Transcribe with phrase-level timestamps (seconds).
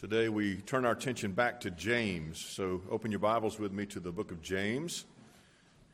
[0.00, 2.42] Today we turn our attention back to James.
[2.42, 5.04] So open your Bibles with me to the book of James.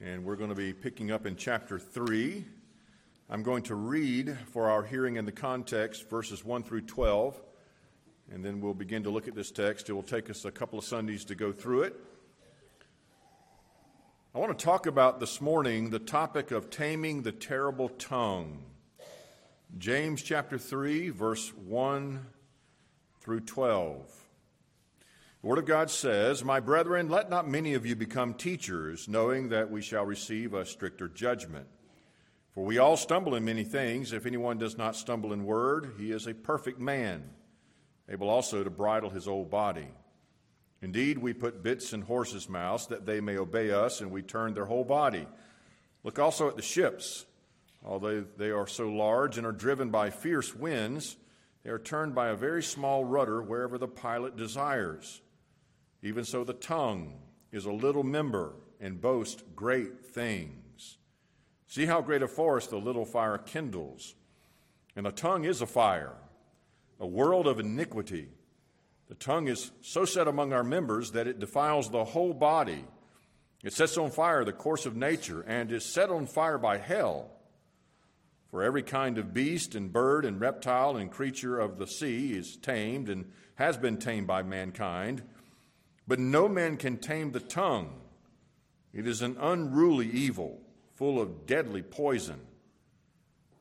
[0.00, 2.44] And we're going to be picking up in chapter 3.
[3.28, 7.42] I'm going to read for our hearing in the context verses 1 through 12.
[8.30, 9.90] And then we'll begin to look at this text.
[9.90, 11.96] It will take us a couple of Sundays to go through it.
[14.36, 18.62] I want to talk about this morning the topic of taming the terrible tongue.
[19.78, 22.24] James chapter 3, verse 1
[23.26, 24.06] through 12.
[25.42, 29.48] The Word of God says, My brethren, let not many of you become teachers, knowing
[29.48, 31.66] that we shall receive a stricter judgment.
[32.54, 34.12] For we all stumble in many things.
[34.12, 37.30] If anyone does not stumble in word, he is a perfect man,
[38.08, 39.88] able also to bridle his whole body.
[40.80, 44.54] Indeed, we put bits in horses' mouths that they may obey us, and we turn
[44.54, 45.26] their whole body.
[46.04, 47.26] Look also at the ships.
[47.84, 51.16] Although they are so large and are driven by fierce winds,
[51.66, 55.20] they are turned by a very small rudder wherever the pilot desires.
[56.00, 57.14] Even so, the tongue
[57.50, 60.98] is a little member and boasts great things.
[61.66, 64.14] See how great a forest the little fire kindles.
[64.94, 66.14] And the tongue is a fire,
[67.00, 68.28] a world of iniquity.
[69.08, 72.84] The tongue is so set among our members that it defiles the whole body.
[73.64, 77.35] It sets on fire the course of nature and is set on fire by hell.
[78.50, 82.56] For every kind of beast and bird and reptile and creature of the sea is
[82.56, 85.22] tamed and has been tamed by mankind,
[86.06, 88.00] but no man can tame the tongue.
[88.92, 90.60] It is an unruly evil,
[90.94, 92.40] full of deadly poison.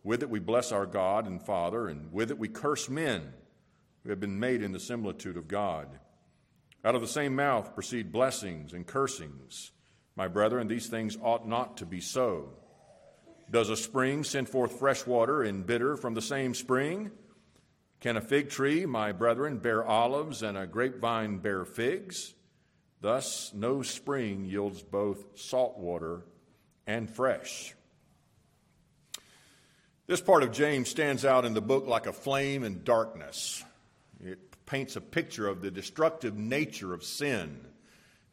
[0.03, 3.33] With it we bless our God and Father, and with it we curse men
[4.03, 5.87] who have been made in the similitude of God.
[6.83, 9.71] Out of the same mouth proceed blessings and cursings.
[10.15, 12.49] My brethren, these things ought not to be so.
[13.55, 17.09] Does a spring send forth fresh water and bitter from the same spring?
[18.01, 22.33] Can a fig tree, my brethren, bear olives and a grapevine bear figs?
[22.99, 26.25] Thus, no spring yields both salt water
[26.85, 27.73] and fresh.
[30.05, 33.63] This part of James stands out in the book like a flame in darkness.
[34.21, 37.65] It paints a picture of the destructive nature of sin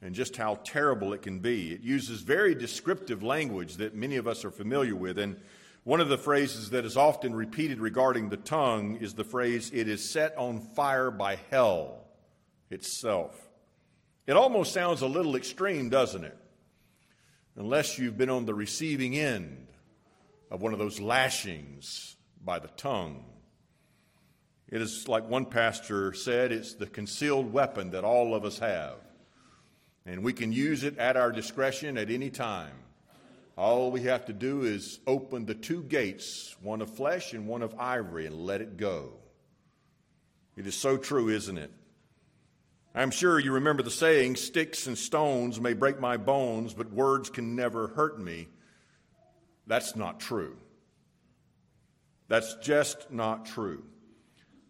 [0.03, 1.73] and just how terrible it can be.
[1.73, 5.17] It uses very descriptive language that many of us are familiar with.
[5.17, 5.37] And
[5.85, 9.89] one of the phrases that is often repeated regarding the tongue is the phrase, it
[9.89, 12.09] is set on fire by hell
[12.69, 13.49] itself.
[14.27, 16.37] It almost sounds a little extreme, doesn't it?
[17.55, 19.69] Unless you've been on the receiving end
[20.51, 23.25] of one of those lashings by the tongue.
[24.69, 28.97] It is like one pastor said, it's the concealed weapon that all of us have
[30.05, 32.75] and we can use it at our discretion at any time.
[33.57, 37.63] All we have to do is open the two gates, one of flesh and one
[37.63, 39.13] of ivory, and let it go.
[40.57, 41.71] It is so true, isn't it?
[42.95, 47.31] I'm sure you remember the saying, Sticks and stones may break my bones, but words
[47.31, 48.49] can never hurt me.
[49.67, 50.57] That's not true.
[52.29, 53.84] That's just not true.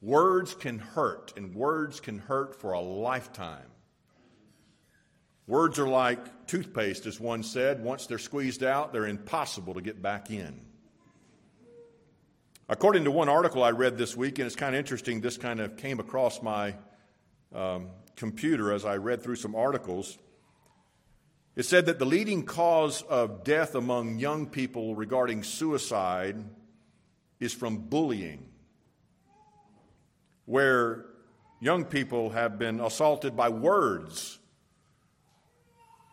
[0.00, 3.71] Words can hurt, and words can hurt for a lifetime.
[5.47, 7.82] Words are like toothpaste, as one said.
[7.82, 10.60] Once they're squeezed out, they're impossible to get back in.
[12.69, 15.60] According to one article I read this week, and it's kind of interesting, this kind
[15.60, 16.76] of came across my
[17.52, 20.16] um, computer as I read through some articles.
[21.56, 26.36] It said that the leading cause of death among young people regarding suicide
[27.41, 28.48] is from bullying,
[30.47, 31.04] where
[31.60, 34.38] young people have been assaulted by words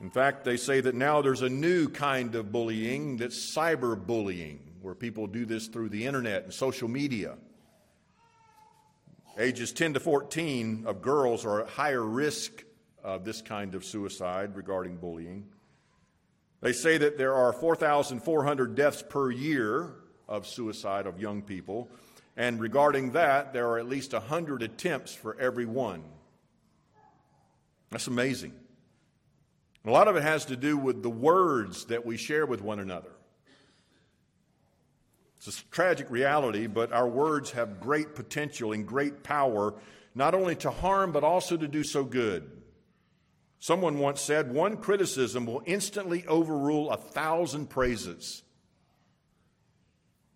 [0.02, 4.96] in fact, they say that now there's a new kind of bullying that's cyberbullying, where
[4.96, 7.36] people do this through the internet and social media.
[9.38, 12.64] Ages 10 to 14 of girls are at higher risk
[13.04, 15.48] of this kind of suicide regarding bullying.
[16.62, 19.96] They say that there are 4,400 deaths per year
[20.28, 21.90] of suicide of young people,
[22.38, 26.04] and regarding that, there are at least 100 attempts for every one.
[27.90, 28.54] That's amazing.
[29.90, 32.78] A lot of it has to do with the words that we share with one
[32.78, 33.10] another.
[35.38, 39.74] It's a tragic reality, but our words have great potential and great power,
[40.14, 42.52] not only to harm, but also to do so good.
[43.58, 48.44] Someone once said, one criticism will instantly overrule a thousand praises.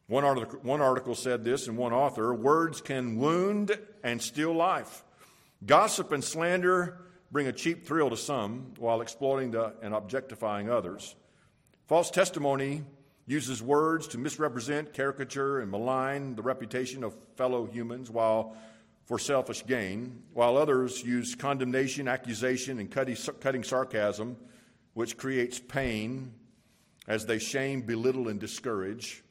[0.07, 5.03] One article, one article said this, and one author words can wound and steal life.
[5.63, 7.02] Gossip and slander
[7.33, 11.15] bring a cheap thrill to some while exploiting the, and objectifying others.
[11.87, 12.83] False testimony
[13.25, 18.55] uses words to misrepresent, caricature, and malign the reputation of fellow humans, while
[19.05, 24.37] for selfish gain, while others use condemnation, accusation, and cutting sarcasm,
[24.93, 26.31] which creates pain
[27.07, 29.22] as they shame, belittle, and discourage.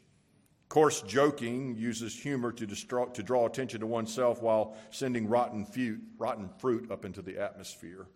[0.72, 6.48] Coarse joking uses humor to, to draw attention to oneself while sending rotten, fu- rotten
[6.60, 8.06] fruit up into the atmosphere.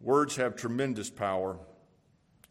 [0.00, 1.58] Words have tremendous power.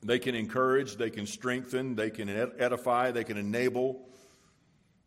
[0.04, 4.10] They can encourage, they can strengthen, they can edify, they can enable.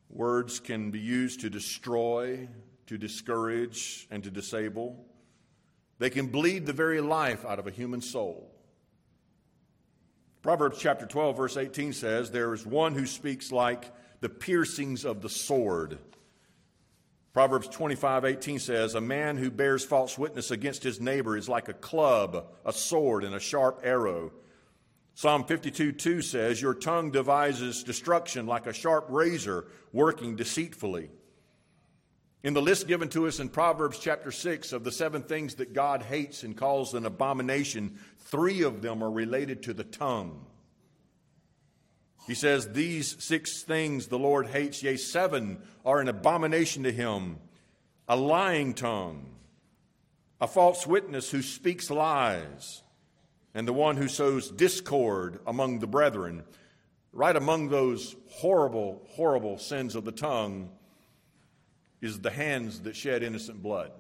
[0.09, 2.49] Words can be used to destroy,
[2.87, 5.05] to discourage, and to disable.
[5.99, 8.51] They can bleed the very life out of a human soul.
[10.43, 13.91] Proverbs chapter 12, verse 18 says, There is one who speaks like
[14.21, 15.99] the piercings of the sword.
[17.33, 21.69] Proverbs 25, 18 says, A man who bears false witness against his neighbor is like
[21.69, 24.33] a club, a sword, and a sharp arrow.
[25.15, 31.11] Psalm 52, 2 says, Your tongue devises destruction like a sharp razor working deceitfully.
[32.45, 35.73] In the list given to us in Proverbs chapter 6 of the seven things that
[35.73, 37.99] God hates and calls an abomination,
[38.31, 40.47] three of them are related to the tongue.
[42.27, 47.39] He says, These six things the Lord hates, yea, seven are an abomination to him
[48.11, 49.27] a lying tongue,
[50.41, 52.83] a false witness who speaks lies,
[53.55, 56.43] and the one who sows discord among the brethren.
[57.13, 60.71] Right among those horrible, horrible sins of the tongue
[62.01, 63.91] is the hands that shed innocent blood.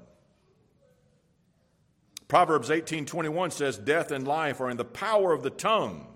[2.29, 6.07] Proverbs 18:21 says death and life are in the power of the tongue.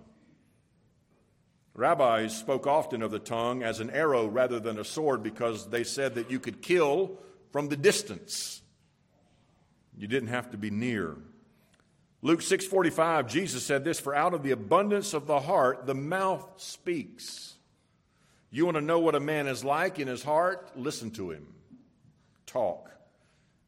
[1.75, 5.85] Rabbis spoke often of the tongue as an arrow rather than a sword because they
[5.85, 7.19] said that you could kill
[7.51, 8.61] from the distance.
[9.97, 11.17] You didn't have to be near.
[12.21, 16.47] Luke 6:45 Jesus said this for out of the abundance of the heart the mouth
[16.61, 17.55] speaks.
[18.51, 20.71] You want to know what a man is like in his heart?
[20.77, 21.55] Listen to him
[22.45, 22.92] talk.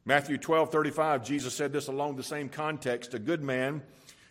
[0.06, 3.14] Matthew 12, 35, Jesus said this along the same context.
[3.14, 3.82] A good man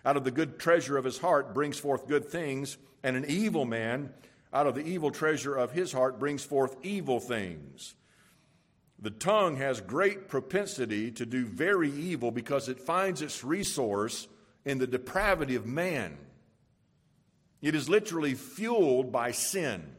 [0.05, 3.65] out of the good treasure of his heart brings forth good things, and an evil
[3.65, 4.13] man
[4.53, 7.95] out of the evil treasure of his heart brings forth evil things.
[8.99, 14.27] The tongue has great propensity to do very evil because it finds its resource
[14.63, 16.17] in the depravity of man.
[17.63, 19.95] It is literally fueled by sin.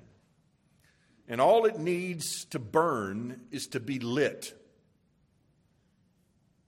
[1.27, 4.55] And all it needs to burn is to be lit.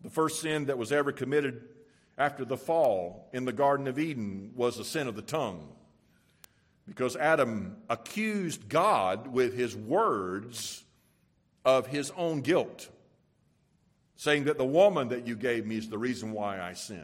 [0.06, 1.64] The first sin that was ever committed
[2.16, 5.66] after the fall in the Garden of Eden was the sin of the tongue.
[6.86, 10.84] Because Adam accused God with his words
[11.64, 12.88] of his own guilt,
[14.14, 17.02] saying that the woman that you gave me is the reason why I sinned.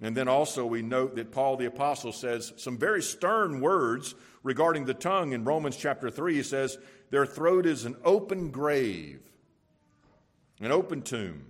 [0.00, 4.84] And then also we note that Paul the Apostle says some very stern words regarding
[4.84, 6.34] the tongue in Romans chapter 3.
[6.34, 6.76] He says,
[7.10, 9.20] Their throat is an open grave,
[10.60, 11.46] an open tomb.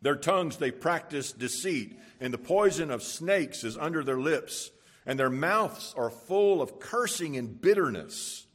[0.00, 4.70] Their tongues they practice deceit, and the poison of snakes is under their lips,
[5.06, 8.46] and their mouths are full of cursing and bitterness.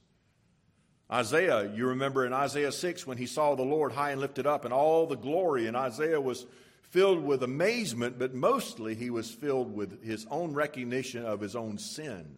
[1.11, 4.65] Isaiah, you remember in Isaiah 6 when he saw the Lord high and lifted up
[4.65, 6.45] and all the glory, and Isaiah was
[6.81, 11.77] filled with amazement, but mostly he was filled with his own recognition of his own
[11.77, 12.37] sin.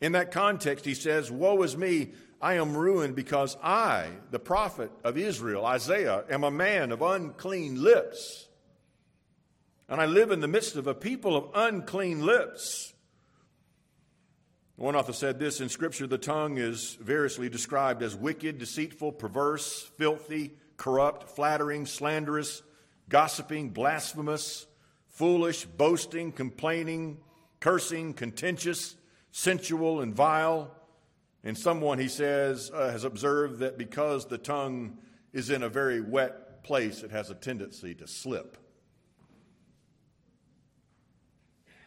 [0.00, 4.90] In that context, he says, Woe is me, I am ruined because I, the prophet
[5.02, 8.48] of Israel, Isaiah, am a man of unclean lips.
[9.88, 12.92] And I live in the midst of a people of unclean lips.
[14.76, 19.90] One author said this in Scripture the tongue is variously described as wicked, deceitful, perverse,
[19.96, 22.62] filthy, corrupt, flattering, slanderous,
[23.08, 24.66] gossiping, blasphemous,
[25.08, 27.18] foolish, boasting, complaining,
[27.58, 28.94] cursing, contentious,
[29.32, 30.72] sensual, and vile.
[31.44, 34.98] And someone, he says, uh, has observed that because the tongue
[35.32, 38.56] is in a very wet place, it has a tendency to slip.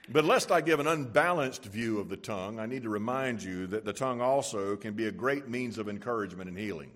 [0.09, 3.67] But lest I give an unbalanced view of the tongue, I need to remind you
[3.67, 6.91] that the tongue also can be a great means of encouragement and healing.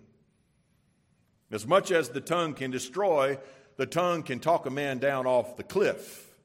[1.51, 3.37] As much as the tongue can destroy,
[3.77, 6.35] the tongue can talk a man down off the cliff.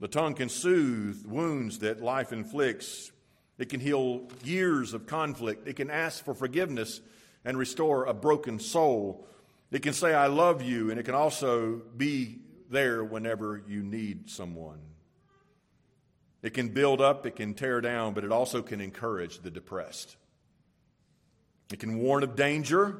[0.00, 3.12] The tongue can soothe wounds that life inflicts.
[3.58, 5.68] It can heal years of conflict.
[5.68, 7.00] It can ask for forgiveness
[7.44, 9.26] and restore a broken soul.
[9.70, 12.38] It can say, I love you, and it can also be
[12.70, 14.80] there whenever you need someone.
[16.42, 20.16] It can build up, it can tear down, but it also can encourage the depressed.
[21.72, 22.98] It can warn of danger,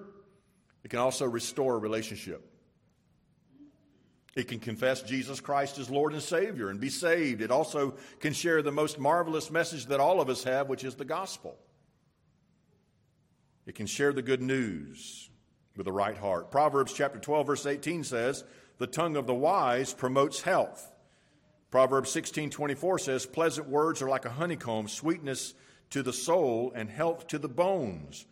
[0.83, 2.54] it can also restore a relationship.
[4.37, 7.41] It can confess Jesus Christ as Lord and Savior and be saved.
[7.41, 10.97] It also can share the most marvelous message that all of us have, which is
[10.97, 11.57] the gospel.
[13.67, 15.31] It can share the good news
[15.77, 16.51] with the right heart.
[16.51, 18.45] Proverbs chapter 12 verse 18 says,
[18.79, 20.93] "The tongue of the wise promotes health."
[21.71, 25.55] Proverbs 16:24 says, "Pleasant words are like a honeycomb, sweetness
[25.91, 28.27] to the soul and health to the bones."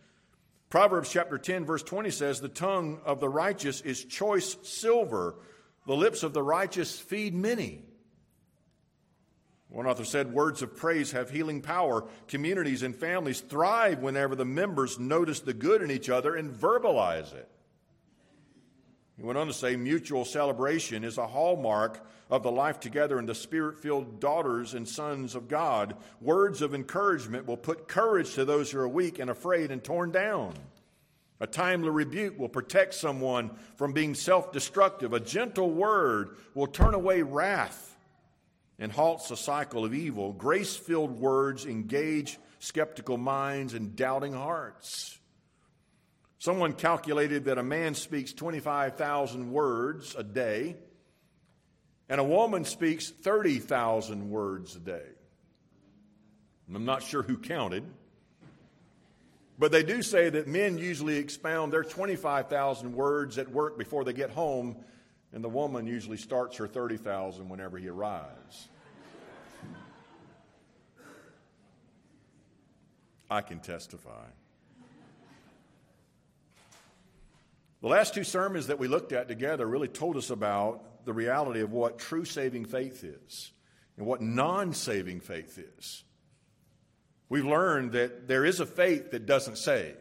[0.69, 5.35] Proverbs chapter 10 verse 20 says, "The tongue of the righteous is choice silver,
[5.85, 7.83] the lips of the righteous feed many."
[9.73, 12.05] One author said, Words of praise have healing power.
[12.27, 17.33] Communities and families thrive whenever the members notice the good in each other and verbalize
[17.33, 17.49] it.
[19.17, 23.25] He went on to say, Mutual celebration is a hallmark of the life together in
[23.25, 25.97] the spirit filled daughters and sons of God.
[26.21, 30.11] Words of encouragement will put courage to those who are weak and afraid and torn
[30.11, 30.53] down.
[31.39, 35.13] A timely rebuke will protect someone from being self destructive.
[35.13, 37.97] A gentle word will turn away wrath
[38.79, 40.33] and halts a cycle of evil.
[40.33, 45.19] Grace filled words engage skeptical minds and doubting hearts.
[46.39, 50.75] Someone calculated that a man speaks 25,000 words a day,
[52.09, 55.05] and a woman speaks 30,000 words a day.
[56.73, 57.85] I'm not sure who counted,
[59.57, 64.13] but they do say that men usually expound their 25,000 words at work before they
[64.13, 64.77] get home,
[65.31, 68.69] and the woman usually starts her 30,000 whenever he arrives.
[73.29, 74.25] I can testify.
[77.81, 81.61] The last two sermons that we looked at together really told us about the reality
[81.61, 83.51] of what true saving faith is
[83.97, 86.03] and what non saving faith is.
[87.33, 89.97] We've learned that there is a faith that doesn't save.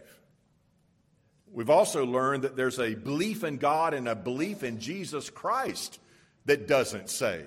[1.51, 5.99] We've also learned that there's a belief in God and a belief in Jesus Christ
[6.45, 7.47] that doesn't save.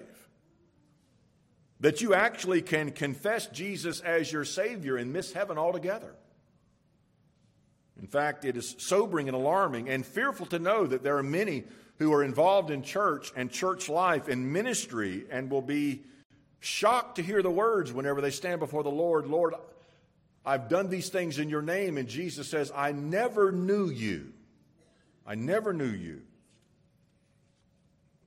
[1.81, 6.15] That you actually can confess Jesus as your Savior and miss heaven altogether.
[8.01, 11.63] In fact, it is sobering and alarming and fearful to know that there are many
[11.99, 16.05] who are involved in church and church life and ministry and will be
[16.59, 19.53] shocked to hear the words whenever they stand before the Lord Lord,
[20.45, 21.97] I've done these things in your name.
[21.97, 24.33] And Jesus says, I never knew you.
[25.25, 26.21] I never knew you.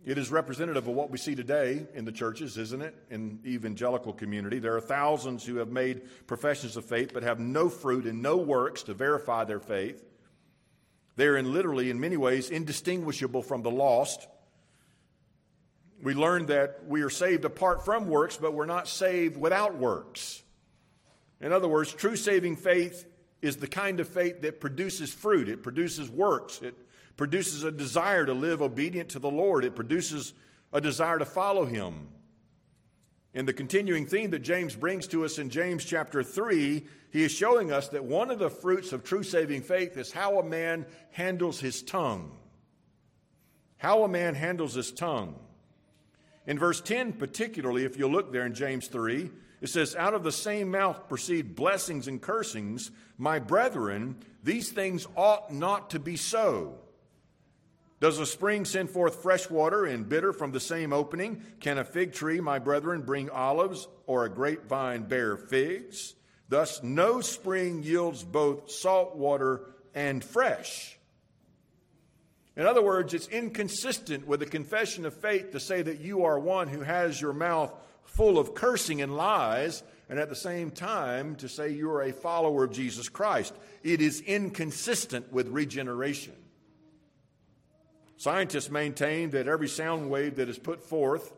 [0.05, 2.95] It is representative of what we see today in the churches, isn't it?
[3.11, 4.59] In evangelical community.
[4.59, 8.39] There are thousands who have made professions of faith but have no fruit and no
[8.39, 10.03] works to verify their faith.
[11.17, 14.27] They're in literally, in many ways, indistinguishable from the lost.
[16.03, 20.43] We learn that we are saved apart from works, but we're not saved without works.
[21.41, 23.07] In other words, true saving faith
[23.43, 26.75] is the kind of faith that produces fruit, it produces works, it
[27.17, 30.35] produces a desire to live obedient to the Lord, it produces
[30.73, 32.09] a desire to follow Him.
[33.35, 37.31] In the continuing theme that James brings to us in James chapter 3, he is
[37.31, 40.87] showing us that one of the fruits of true saving faith is how a man
[41.11, 42.33] handles his tongue.
[43.77, 45.37] How a man handles his tongue.
[46.47, 50.23] In verse 10, particularly, if you look there in James 3, it says, Out of
[50.23, 52.91] the same mouth proceed blessings and cursings.
[53.17, 56.79] My brethren, these things ought not to be so.
[58.01, 61.43] Does a spring send forth fresh water and bitter from the same opening?
[61.59, 66.15] Can a fig tree, my brethren, bring olives, or a grapevine bear figs?
[66.49, 69.63] Thus, no spring yields both salt water
[69.95, 70.97] and fresh.
[72.57, 76.39] In other words, it's inconsistent with the confession of faith to say that you are
[76.39, 77.73] one who has your mouth
[78.09, 82.65] full of cursing and lies, and at the same time to say you're a follower
[82.65, 83.55] of Jesus Christ.
[83.83, 86.35] It is inconsistent with regeneration.
[88.17, 91.33] Scientists maintain that every sound wave that is put forth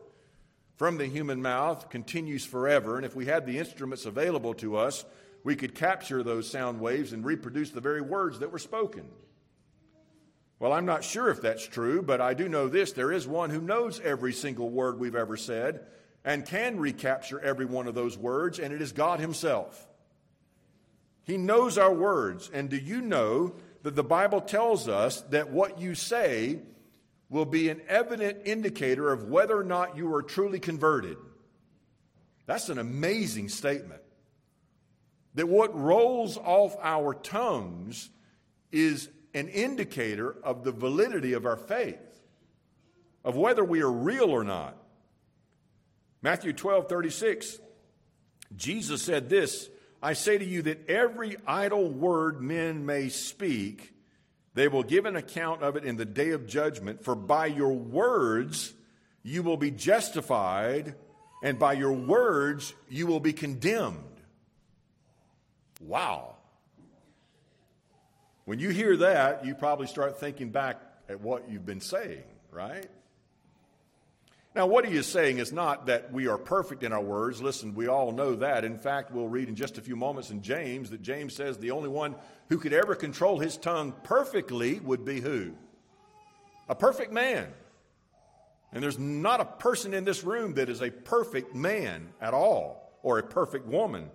[0.77, 5.05] from the human mouth continues forever, and if we had the instruments available to us,
[5.43, 9.05] we could capture those sound waves and reproduce the very words that were spoken.
[10.59, 13.49] Well, I'm not sure if that's true, but I do know this there is one
[13.49, 15.85] who knows every single word we've ever said
[16.23, 19.87] and can recapture every one of those words, and it is God Himself.
[21.23, 25.79] He knows our words, and do you know that the Bible tells us that what
[25.79, 26.59] you say
[27.31, 31.17] will be an evident indicator of whether or not you are truly converted.
[32.45, 34.01] That's an amazing statement.
[35.35, 38.09] That what rolls off our tongues
[38.69, 42.21] is an indicator of the validity of our faith,
[43.23, 44.75] of whether we are real or not.
[46.21, 47.59] Matthew 12 36,
[48.55, 49.69] Jesus said this
[50.01, 53.93] I say to you that every idle word men may speak,
[54.53, 57.73] they will give an account of it in the day of judgment, for by your
[57.73, 58.73] words
[59.23, 60.95] you will be justified,
[61.43, 63.97] and by your words you will be condemned.
[65.79, 66.35] Wow.
[68.45, 72.87] When you hear that, you probably start thinking back at what you've been saying, right?
[74.53, 77.41] Now, what he is saying is not that we are perfect in our words.
[77.41, 78.65] Listen, we all know that.
[78.65, 81.71] In fact, we'll read in just a few moments in James that James says the
[81.71, 82.15] only one
[82.49, 85.53] who could ever control his tongue perfectly would be who?
[86.67, 87.47] A perfect man.
[88.73, 92.91] And there's not a person in this room that is a perfect man at all
[93.03, 94.09] or a perfect woman.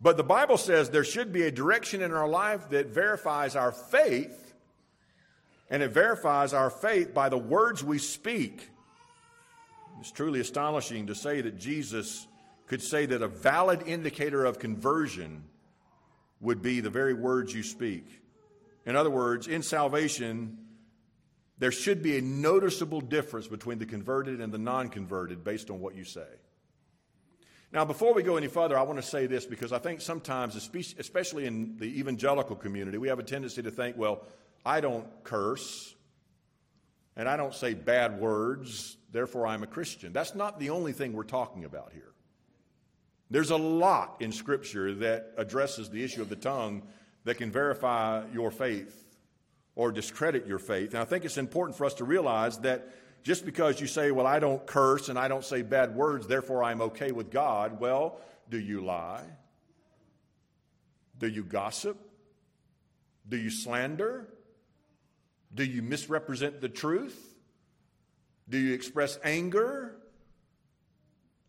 [0.00, 3.72] But the Bible says there should be a direction in our life that verifies our
[3.72, 4.54] faith,
[5.70, 8.70] and it verifies our faith by the words we speak.
[10.04, 12.28] It's truly astonishing to say that Jesus
[12.66, 15.44] could say that a valid indicator of conversion
[16.42, 18.20] would be the very words you speak.
[18.84, 20.58] In other words, in salvation,
[21.56, 25.80] there should be a noticeable difference between the converted and the non converted based on
[25.80, 26.28] what you say.
[27.72, 30.54] Now, before we go any further, I want to say this because I think sometimes,
[30.54, 34.26] especially in the evangelical community, we have a tendency to think, well,
[34.66, 35.94] I don't curse
[37.16, 40.12] and I don't say bad words, therefore I'm a Christian.
[40.12, 42.12] That's not the only thing we're talking about here.
[43.30, 46.82] There's a lot in Scripture that addresses the issue of the tongue
[47.24, 49.00] that can verify your faith
[49.76, 50.90] or discredit your faith.
[50.90, 52.90] And I think it's important for us to realize that
[53.22, 56.62] just because you say, well, I don't curse and I don't say bad words, therefore
[56.62, 59.24] I'm okay with God, well, do you lie?
[61.18, 61.98] Do you gossip?
[63.26, 64.28] Do you slander?
[65.54, 67.33] Do you misrepresent the truth?
[68.48, 69.96] Do you express anger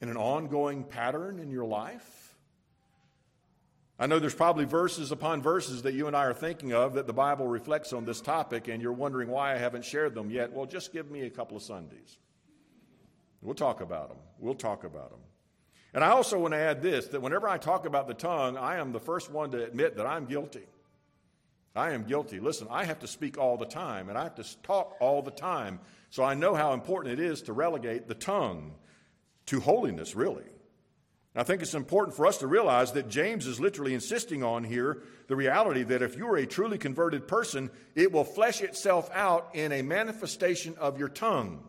[0.01, 2.35] in an ongoing pattern in your life?
[3.97, 7.07] I know there's probably verses upon verses that you and I are thinking of that
[7.07, 10.51] the Bible reflects on this topic, and you're wondering why I haven't shared them yet.
[10.51, 12.17] Well, just give me a couple of Sundays.
[13.41, 14.17] We'll talk about them.
[14.37, 15.19] We'll talk about them.
[15.93, 18.77] And I also want to add this that whenever I talk about the tongue, I
[18.77, 20.67] am the first one to admit that I'm guilty.
[21.75, 22.39] I am guilty.
[22.39, 25.31] Listen, I have to speak all the time, and I have to talk all the
[25.31, 25.79] time.
[26.09, 28.75] So I know how important it is to relegate the tongue
[29.47, 30.45] to holiness, really.
[31.37, 35.03] I think it's important for us to realize that James is literally insisting on here
[35.27, 39.49] the reality that if you are a truly converted person, it will flesh itself out
[39.53, 41.61] in a manifestation of your tongue.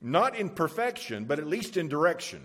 [0.00, 2.44] Not in perfection, but at least in direction.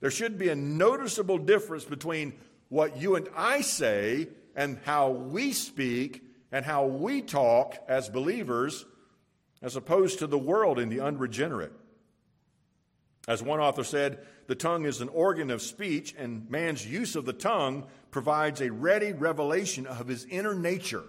[0.00, 2.34] There should be a noticeable difference between
[2.68, 8.84] what you and I say and how we speak and how we talk as believers
[9.62, 11.72] as opposed to the world and the unregenerate.
[13.26, 17.26] As one author said, the tongue is an organ of speech, and man's use of
[17.26, 21.04] the tongue provides a ready revelation of his inner nature.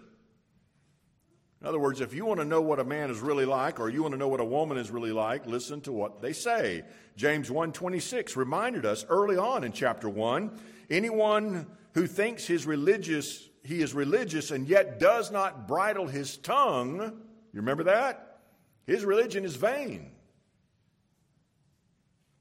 [1.62, 3.90] In other words, if you want to know what a man is really like or
[3.90, 6.84] you want to know what a woman is really like, listen to what they say.
[7.16, 10.58] James 1:26 reminded us early on in chapter 1,
[10.90, 17.00] anyone who thinks his religious he is religious and yet does not bridle his tongue,
[17.00, 18.40] you remember that?
[18.88, 20.12] His religion is vain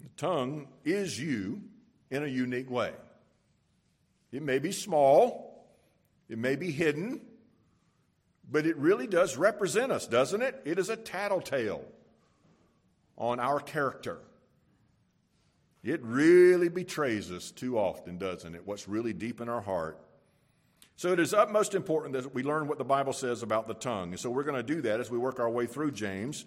[0.00, 1.62] The tongue is you
[2.10, 2.92] in a unique way.
[4.32, 5.66] It may be small,
[6.28, 7.20] it may be hidden,
[8.50, 10.62] but it really does represent us, doesn't it?
[10.64, 11.84] It is a tattletale
[13.16, 14.18] on our character.
[15.84, 18.62] It really betrays us too often, doesn't it?
[18.66, 19.98] What's really deep in our heart.
[20.96, 24.10] So it is utmost important that we learn what the Bible says about the tongue.
[24.10, 26.44] And so we're going to do that as we work our way through James.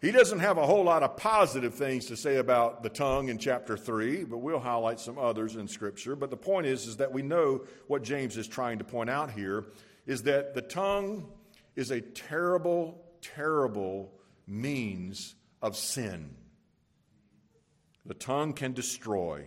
[0.00, 3.38] He doesn't have a whole lot of positive things to say about the tongue in
[3.38, 6.16] chapter 3, but we'll highlight some others in Scripture.
[6.16, 9.30] But the point is, is that we know what James is trying to point out
[9.30, 9.66] here
[10.06, 11.28] is that the tongue
[11.76, 14.10] is a terrible, terrible
[14.46, 16.34] means of sin.
[18.06, 19.46] The tongue can destroy.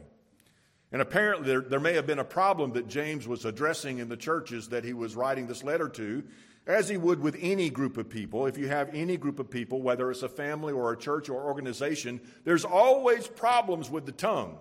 [0.92, 4.18] And apparently, there, there may have been a problem that James was addressing in the
[4.18, 6.24] churches that he was writing this letter to
[6.66, 9.82] as he would with any group of people, if you have any group of people,
[9.82, 14.58] whether it's a family or a church or organization, there's always problems with the tongue.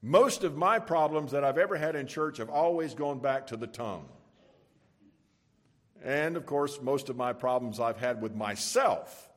[0.00, 3.56] Most of my problems that I've ever had in church have always gone back to
[3.56, 4.08] the tongue.
[6.02, 9.30] And of course, most of my problems I've had with myself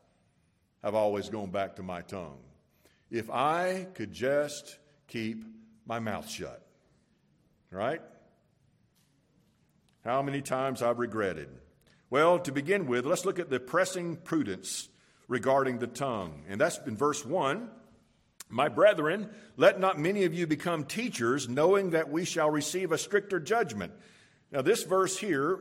[0.84, 2.38] have always gone back to my tongue.
[3.12, 5.44] If I could just keep
[5.86, 6.64] my mouth shut,
[7.72, 8.02] right?
[10.04, 11.50] How many times I've regretted.
[12.10, 14.90] Well, to begin with, let's look at the pressing prudence
[15.28, 16.44] regarding the tongue.
[16.48, 17.70] And that's in verse 1.
[18.50, 22.98] My brethren, let not many of you become teachers, knowing that we shall receive a
[22.98, 23.94] stricter judgment.
[24.52, 25.60] Now, this verse here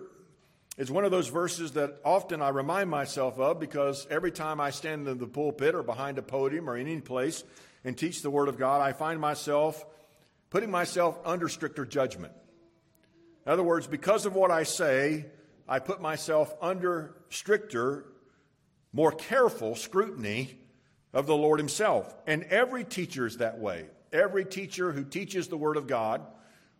[0.78, 4.70] is one of those verses that often I remind myself of because every time I
[4.70, 7.42] stand in the pulpit or behind a podium or any place
[7.84, 9.84] and teach the Word of God, I find myself
[10.50, 12.32] putting myself under stricter judgment.
[13.44, 15.26] In other words, because of what I say,
[15.68, 18.04] I put myself under stricter,
[18.92, 20.58] more careful scrutiny
[21.12, 22.14] of the Lord Himself.
[22.24, 23.86] And every teacher is that way.
[24.12, 26.22] Every teacher who teaches the Word of God,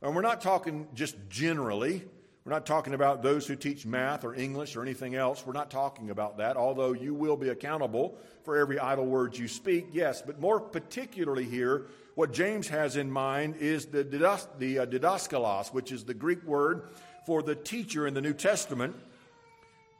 [0.01, 2.05] and we're not talking just generally,
[2.49, 5.45] we're not talking about those who teach math or English or anything else.
[5.45, 9.47] We're not talking about that, although you will be accountable for every idle word you
[9.49, 10.23] speak, yes.
[10.23, 15.75] But more particularly here, what James has in mind is the, didas, the uh, didaskalos,
[15.75, 16.89] which is the Greek word
[17.27, 18.97] for the teacher in the New Testament.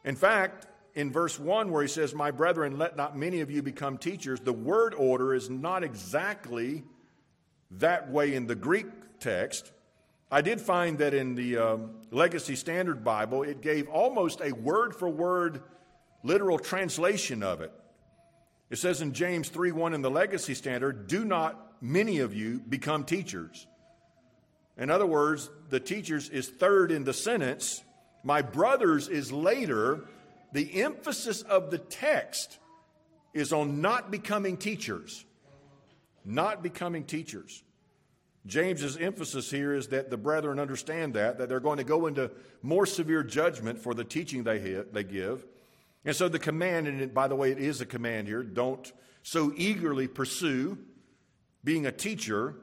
[0.07, 3.61] In fact, in verse 1, where he says, My brethren, let not many of you
[3.61, 6.83] become teachers, the word order is not exactly
[7.73, 8.87] that way in the Greek
[9.21, 9.71] text.
[10.31, 14.95] I did find that in the um, Legacy Standard Bible, it gave almost a word
[14.95, 15.63] for word
[16.23, 17.73] literal translation of it.
[18.69, 22.61] It says in James 3 1 in the Legacy Standard, do not many of you
[22.69, 23.67] become teachers.
[24.77, 27.83] In other words, the teachers is third in the sentence.
[28.23, 30.05] My brothers is later.
[30.53, 32.59] The emphasis of the text
[33.33, 35.25] is on not becoming teachers.
[36.25, 37.63] Not becoming teachers.
[38.49, 42.31] James's emphasis here is that the brethren understand that, that they're going to go into
[42.63, 45.47] more severe judgment for the teaching they, hit, they give.
[46.05, 48.91] And so the command, and by the way, it is a command here don't
[49.23, 50.79] so eagerly pursue
[51.63, 52.55] being a teacher.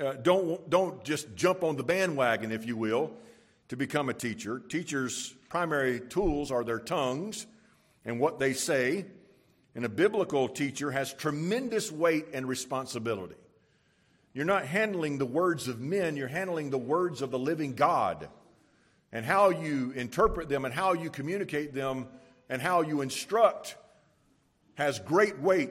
[0.00, 3.12] Uh, don't, don't just jump on the bandwagon, if you will,
[3.68, 4.58] to become a teacher.
[4.58, 7.46] Teachers' primary tools are their tongues
[8.04, 9.06] and what they say.
[9.76, 13.36] And a biblical teacher has tremendous weight and responsibility.
[14.34, 18.28] You're not handling the words of men, you're handling the words of the living God.
[19.14, 22.08] And how you interpret them and how you communicate them
[22.48, 23.76] and how you instruct
[24.74, 25.70] has great weight,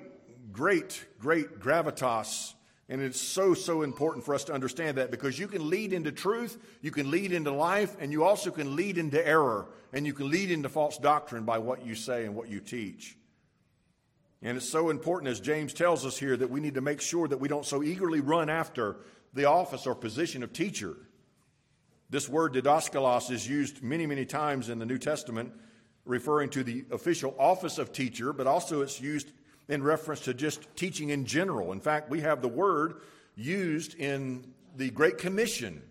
[0.52, 2.54] great, great gravitas.
[2.88, 6.12] And it's so, so important for us to understand that because you can lead into
[6.12, 10.14] truth, you can lead into life, and you also can lead into error, and you
[10.14, 13.16] can lead into false doctrine by what you say and what you teach.
[14.42, 17.28] And it's so important, as James tells us here, that we need to make sure
[17.28, 18.98] that we don't so eagerly run after
[19.34, 20.96] the office or position of teacher.
[22.10, 25.54] This word didaskalos is used many, many times in the New Testament,
[26.06, 29.32] referring to the official office of teacher, but also it's used
[29.70, 31.72] in reference to just teaching in general.
[31.72, 33.02] In fact, we have the word
[33.36, 34.44] used in
[34.76, 35.82] the Great Commission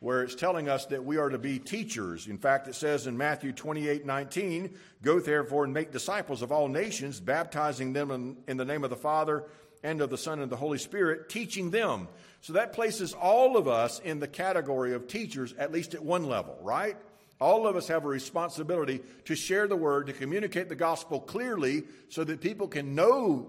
[0.00, 2.28] where it's telling us that we are to be teachers.
[2.28, 6.68] In fact, it says in Matthew 28 19, Go therefore and make disciples of all
[6.68, 9.44] nations, baptizing them in, in, the name of the Father
[9.82, 12.08] and of the Son and the Holy Spirit, teaching them.
[12.40, 16.24] So that places all of us in the category of teachers, at least at one
[16.24, 16.96] level, right?
[17.40, 21.84] All of us have a responsibility to share the word, to communicate the gospel clearly
[22.08, 23.48] so that people can know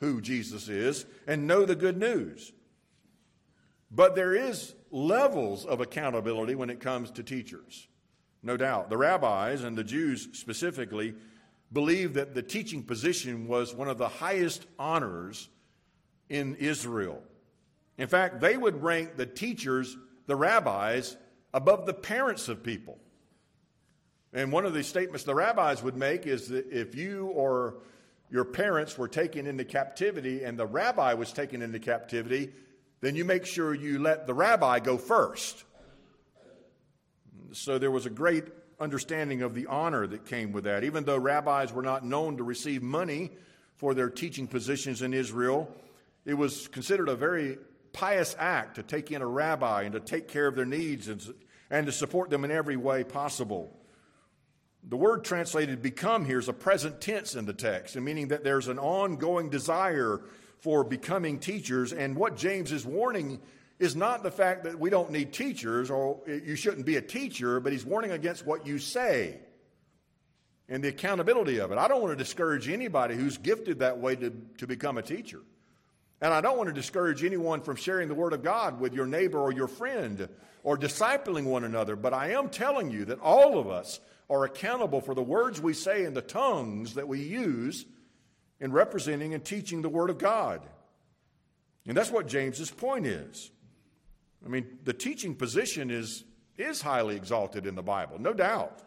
[0.00, 2.52] who Jesus is and know the good news.
[3.90, 7.88] But there is levels of accountability when it comes to teachers.
[8.42, 8.88] No doubt.
[8.88, 11.14] The rabbis and the Jews specifically
[11.72, 15.48] believed that the teaching position was one of the highest honors
[16.28, 17.22] in Israel.
[17.98, 21.16] In fact, they would rank the teachers, the rabbis,
[21.52, 22.98] above the parents of people.
[24.32, 27.78] And one of the statements the rabbis would make is that if you or
[28.30, 32.52] your parents were taken into captivity and the rabbi was taken into captivity,
[33.00, 35.64] then you make sure you let the rabbi go first.
[37.52, 38.44] So there was a great
[38.78, 40.84] understanding of the honor that came with that.
[40.84, 43.30] Even though rabbis were not known to receive money
[43.76, 45.74] for their teaching positions in Israel,
[46.24, 47.58] it was considered a very
[47.92, 51.22] pious act to take in a rabbi and to take care of their needs and,
[51.70, 53.76] and to support them in every way possible.
[54.88, 58.68] The word translated become here is a present tense in the text, meaning that there's
[58.68, 60.22] an ongoing desire
[60.60, 61.92] for becoming teachers.
[61.92, 63.40] And what James is warning
[63.78, 67.60] is not the fact that we don't need teachers or you shouldn't be a teacher,
[67.60, 69.40] but he's warning against what you say
[70.68, 71.78] and the accountability of it.
[71.78, 75.40] I don't want to discourage anybody who's gifted that way to, to become a teacher.
[76.20, 79.06] And I don't want to discourage anyone from sharing the Word of God with your
[79.06, 80.28] neighbor or your friend
[80.62, 81.96] or discipling one another.
[81.96, 85.72] But I am telling you that all of us are accountable for the words we
[85.72, 87.86] say and the tongues that we use
[88.60, 90.60] in representing and teaching the Word of God.
[91.86, 93.50] And that's what James's point is.
[94.44, 96.24] I mean, the teaching position is,
[96.56, 98.82] is highly exalted in the Bible, no doubt.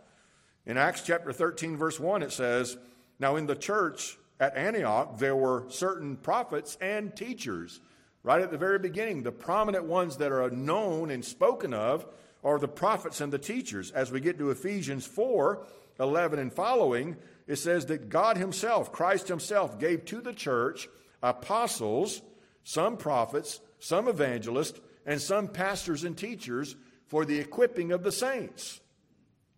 [0.66, 2.78] In Acts chapter 13, verse 1, it says,
[3.20, 7.82] Now in the church at Antioch, there were certain prophets and teachers.
[8.24, 12.06] Right at the very beginning, the prominent ones that are known and spoken of
[12.44, 13.92] are the prophets and the teachers.
[13.92, 15.66] As we get to Ephesians 4
[16.00, 17.16] 11 and following,
[17.48, 20.88] it says that God Himself, Christ Himself, gave to the church
[21.22, 22.22] apostles,
[22.64, 26.76] some prophets, some evangelists, and some pastors and teachers
[27.08, 28.80] for the equipping of the saints,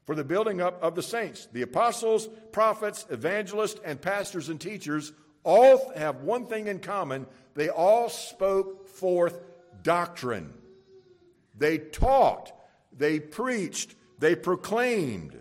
[0.06, 1.48] for the building up of the saints.
[1.52, 7.70] The apostles, prophets, evangelists, and pastors and teachers all have one thing in common they
[7.70, 9.40] all spoke forth
[9.82, 10.54] doctrine.
[11.58, 12.52] They taught,
[12.92, 15.40] they preached, they proclaimed.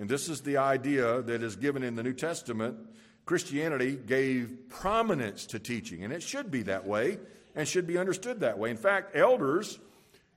[0.00, 2.78] And this is the idea that is given in the New Testament.
[3.26, 7.18] Christianity gave prominence to teaching, and it should be that way
[7.54, 8.70] and should be understood that way.
[8.70, 9.78] In fact, elders,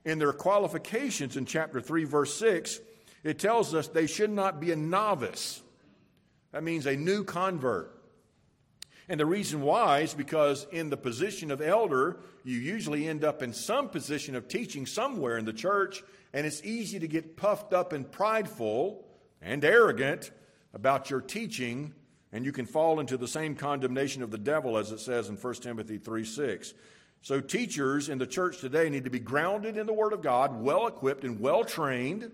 [0.04, 2.78] in their qualifications in chapter 3, verse 6,
[3.22, 5.62] it tells us they should not be a novice.
[6.52, 7.90] That means a new convert.
[9.08, 13.42] And the reason why is because in the position of elder, you usually end up
[13.42, 16.02] in some position of teaching somewhere in the church,
[16.34, 19.03] and it's easy to get puffed up and prideful
[19.44, 20.30] and arrogant
[20.72, 21.94] about your teaching,
[22.32, 25.36] and you can fall into the same condemnation of the devil as it says in
[25.36, 26.74] 1 Timothy 3 6.
[27.22, 30.60] So, teachers in the church today need to be grounded in the Word of God,
[30.60, 32.30] well equipped and well trained,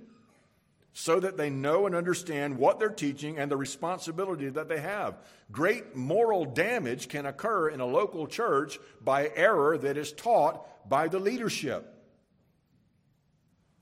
[0.93, 5.19] so that they know and understand what they're teaching and the responsibility that they have.
[5.53, 11.07] Great moral damage can occur in a local church by error that is taught by
[11.07, 11.95] the leadership.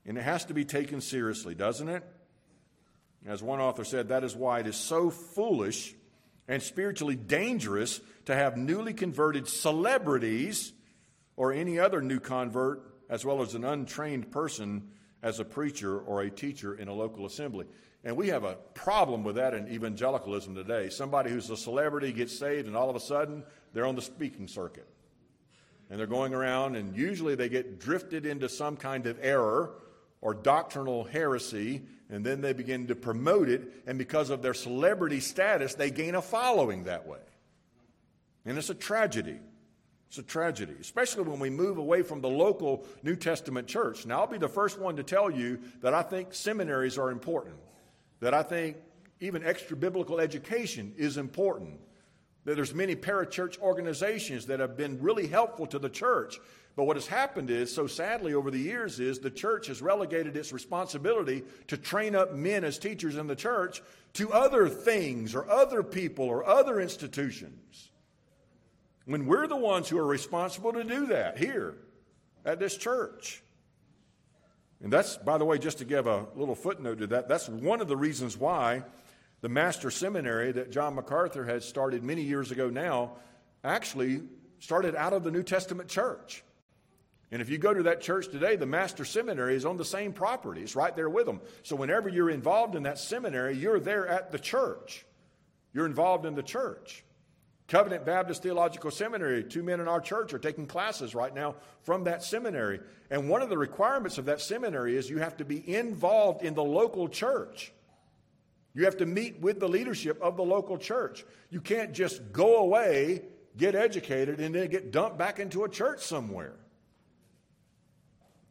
[0.05, 2.03] And it has to be taken seriously, doesn't it?
[3.25, 5.93] As one author said, that is why it is so foolish
[6.47, 10.73] and spiritually dangerous to have newly converted celebrities
[11.35, 14.89] or any other new convert, as well as an untrained person
[15.21, 17.65] as a preacher or a teacher in a local assembly.
[18.03, 20.89] And we have a problem with that in evangelicalism today.
[20.89, 24.47] Somebody who's a celebrity gets saved, and all of a sudden they're on the speaking
[24.47, 24.87] circuit.
[25.89, 29.71] And they're going around, and usually they get drifted into some kind of error
[30.21, 33.83] or doctrinal heresy, and then they begin to promote it.
[33.85, 37.19] And because of their celebrity status, they gain a following that way.
[38.45, 39.39] And it's a tragedy.
[40.09, 44.07] It's a tragedy, especially when we move away from the local New Testament church.
[44.07, 47.57] Now, I'll be the first one to tell you that I think seminaries are important,
[48.19, 48.77] that I think
[49.19, 51.79] even extra biblical education is important,
[52.45, 56.39] that there's many parachurch organizations that have been really helpful to the church.
[56.75, 60.37] But what has happened is, so sadly over the years, is the church has relegated
[60.37, 63.81] its responsibility to train up men as teachers in the church
[64.13, 67.89] to other things or other people or other institutions
[69.09, 71.75] when we're the ones who are responsible to do that here
[72.45, 73.41] at this church.
[74.83, 77.81] And that's, by the way, just to give a little footnote to that, that's one
[77.81, 78.83] of the reasons why
[79.41, 83.13] the Master Seminary that John MacArthur had started many years ago now
[83.63, 84.21] actually
[84.59, 86.43] started out of the New Testament church.
[87.31, 90.13] And if you go to that church today, the Master Seminary is on the same
[90.13, 90.61] property.
[90.61, 91.41] It's right there with them.
[91.61, 95.05] So whenever you're involved in that seminary, you're there at the church.
[95.73, 97.03] You're involved in the church.
[97.67, 102.05] Covenant Baptist Theological Seminary, two men in our church are taking classes right now from
[102.05, 102.79] that seminary.
[103.11, 106.55] And one of the requirements of that seminary is you have to be involved in
[106.55, 107.71] the local church.
[108.73, 111.23] You have to meet with the leadership of the local church.
[111.51, 113.21] You can't just go away,
[113.55, 116.55] get educated, and then get dumped back into a church somewhere.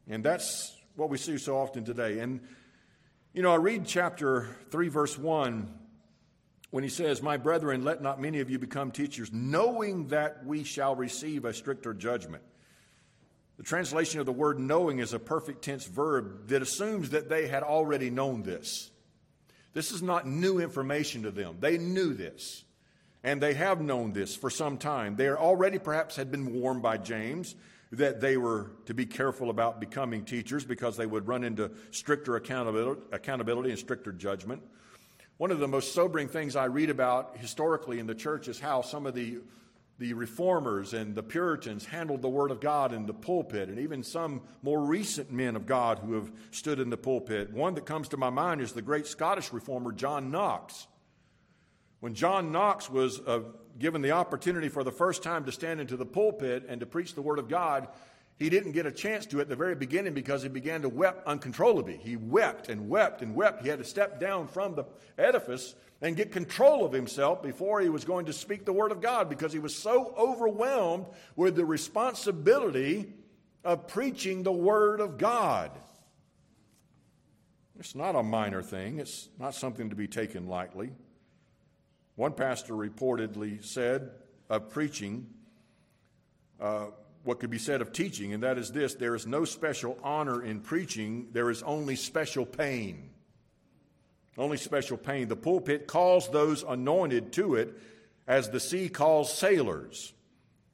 [0.08, 2.20] And that's what we see so often today.
[2.20, 2.40] And,
[3.32, 5.72] you know, I read chapter 3, verse 1
[6.70, 10.64] when he says, My brethren, let not many of you become teachers, knowing that we
[10.64, 12.42] shall receive a stricter judgment.
[13.56, 17.48] The translation of the word knowing is a perfect tense verb that assumes that they
[17.48, 18.90] had already known this.
[19.72, 21.56] This is not new information to them.
[21.60, 22.64] They knew this,
[23.24, 25.16] and they have known this for some time.
[25.16, 27.54] They already perhaps had been warned by James
[27.92, 32.36] that they were to be careful about becoming teachers because they would run into stricter
[32.36, 34.62] accountability, and stricter judgment.
[35.38, 38.82] One of the most sobering things I read about historically in the church is how
[38.82, 39.38] some of the,
[39.98, 44.02] the reformers and the Puritans handled the Word of God in the pulpit, and even
[44.02, 47.52] some more recent men of God who have stood in the pulpit.
[47.52, 50.88] One that comes to my mind is the great Scottish reformer John Knox.
[52.00, 53.40] When John Knox was uh,
[53.78, 57.14] given the opportunity for the first time to stand into the pulpit and to preach
[57.14, 57.88] the Word of God,
[58.38, 61.14] he didn't get a chance to at the very beginning because he began to weep
[61.26, 61.96] uncontrollably.
[61.96, 63.62] He wept and wept and wept.
[63.62, 64.84] He had to step down from the
[65.16, 69.00] edifice and get control of himself before he was going to speak the word of
[69.00, 73.12] God because he was so overwhelmed with the responsibility
[73.64, 75.72] of preaching the word of God.
[77.80, 80.90] It's not a minor thing, it's not something to be taken lightly.
[82.18, 84.10] One pastor reportedly said
[84.50, 85.28] of preaching,
[86.60, 86.86] uh,
[87.22, 90.42] what could be said of teaching, and that is this there is no special honor
[90.42, 93.10] in preaching, there is only special pain.
[94.36, 95.28] Only special pain.
[95.28, 97.78] The pulpit calls those anointed to it
[98.26, 100.12] as the sea calls sailors.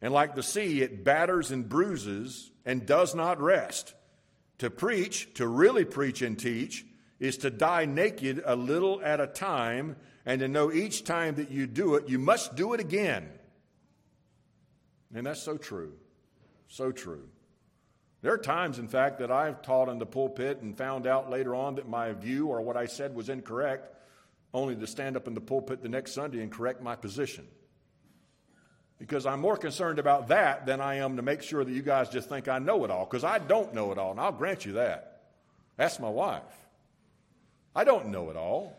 [0.01, 3.93] And like the sea, it batters and bruises and does not rest.
[4.61, 6.87] To preach, to really preach and teach,
[7.21, 9.97] is to die naked a little at a time
[10.27, 13.29] and to know each time that you do it, you must do it again.
[15.15, 15.93] And that's so true.
[16.69, 17.29] So true.
[18.23, 21.55] There are times, in fact, that I've taught in the pulpit and found out later
[21.55, 23.95] on that my view or what I said was incorrect,
[24.55, 27.47] only to stand up in the pulpit the next Sunday and correct my position.
[28.99, 32.09] Because I'm more concerned about that than I am to make sure that you guys
[32.09, 34.65] just think I know it all, because I don't know it all, and I'll grant
[34.65, 35.25] you that.
[35.77, 36.43] That's my wife.
[37.77, 38.75] I don't know it all.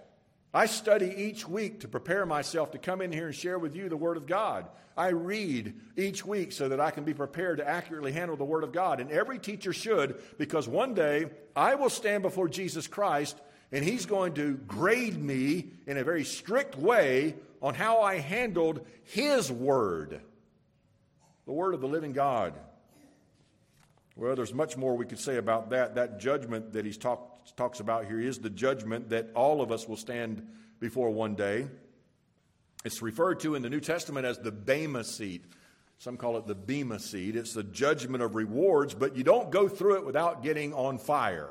[0.56, 3.90] I study each week to prepare myself to come in here and share with you
[3.90, 4.66] the Word of God.
[4.96, 8.64] I read each week so that I can be prepared to accurately handle the Word
[8.64, 9.02] of God.
[9.02, 11.26] And every teacher should, because one day
[11.58, 13.38] I will stand before Jesus Christ
[13.74, 18.80] and He's going to grade me in a very strict way on how I handled
[19.04, 20.22] His Word,
[21.46, 22.54] the Word of the living God.
[24.18, 25.96] Well, there's much more we could say about that.
[25.96, 29.88] That judgment that He talk, talks about here is the judgment that all of us
[29.88, 30.48] will stand
[30.80, 31.68] before one day.
[32.86, 35.44] It's referred to in the New Testament as the Bema seat.
[35.98, 37.36] Some call it the Bema seat.
[37.36, 41.50] It's the judgment of rewards, but you don't go through it without getting on fire.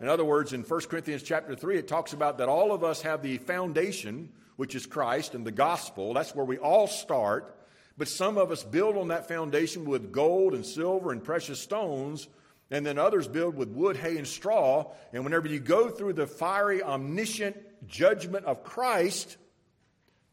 [0.00, 3.02] In other words, in 1 Corinthians chapter 3, it talks about that all of us
[3.02, 6.14] have the foundation, which is Christ and the gospel.
[6.14, 7.57] That's where we all start.
[7.98, 12.28] But some of us build on that foundation with gold and silver and precious stones,
[12.70, 14.92] and then others build with wood, hay, and straw.
[15.12, 17.56] And whenever you go through the fiery, omniscient
[17.88, 19.36] judgment of Christ,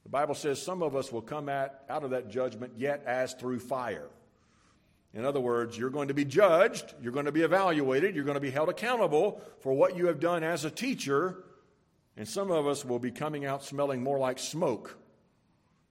[0.04, 3.34] the Bible says some of us will come at, out of that judgment yet as
[3.34, 4.10] through fire.
[5.15, 8.36] In other words, you're going to be judged, you're going to be evaluated, you're going
[8.36, 11.43] to be held accountable for what you have done as a teacher,
[12.15, 14.97] and some of us will be coming out smelling more like smoke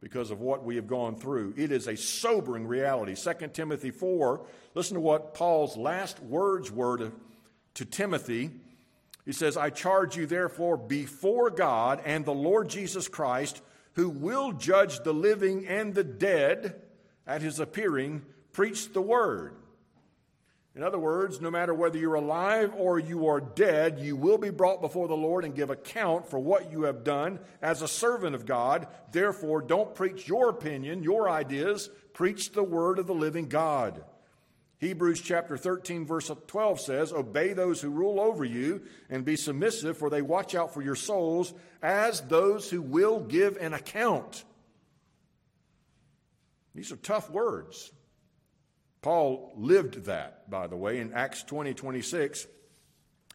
[0.04, 1.54] because of what we have gone through.
[1.56, 3.14] It is a sobering reality.
[3.14, 7.12] 2 Timothy 4, listen to what Paul's last words were to,
[7.72, 8.50] to Timothy.
[9.24, 13.62] He says, I charge you therefore before God and the Lord Jesus Christ
[13.94, 16.82] who will judge the living and the dead
[17.26, 19.54] at his appearing, preach the word.
[20.76, 24.50] In other words, no matter whether you're alive or you are dead, you will be
[24.50, 28.34] brought before the Lord and give account for what you have done as a servant
[28.34, 28.88] of God.
[29.12, 34.02] Therefore, don't preach your opinion, your ideas, preach the word of the living God.
[34.78, 39.96] Hebrews chapter 13, verse 12 says, Obey those who rule over you and be submissive,
[39.96, 44.42] for they watch out for your souls as those who will give an account.
[46.74, 47.92] These are tough words.
[49.04, 52.46] Paul lived that, by the way, in Acts 20 26.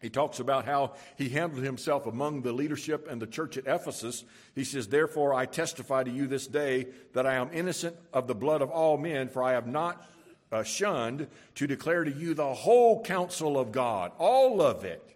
[0.02, 4.24] He talks about how he handled himself among the leadership and the church at Ephesus.
[4.56, 8.34] He says, Therefore, I testify to you this day that I am innocent of the
[8.34, 10.04] blood of all men, for I have not
[10.50, 15.14] uh, shunned to declare to you the whole counsel of God, all of it.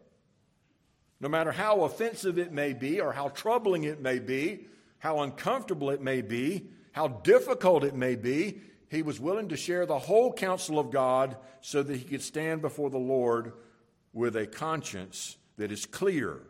[1.19, 4.69] No matter how offensive it may be, or how troubling it may be,
[5.01, 8.61] how uncomfortable it may be, how difficult it may be,
[8.95, 12.63] he was willing to share the whole counsel of God so that he could stand
[12.63, 13.53] before the Lord
[14.13, 16.41] with a conscience that is clear.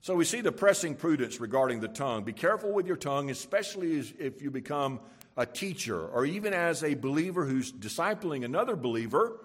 [0.00, 2.24] So we see the pressing prudence regarding the tongue.
[2.24, 5.00] Be careful with your tongue, especially if you become
[5.36, 9.38] a teacher, or even as a believer who's discipling another believer,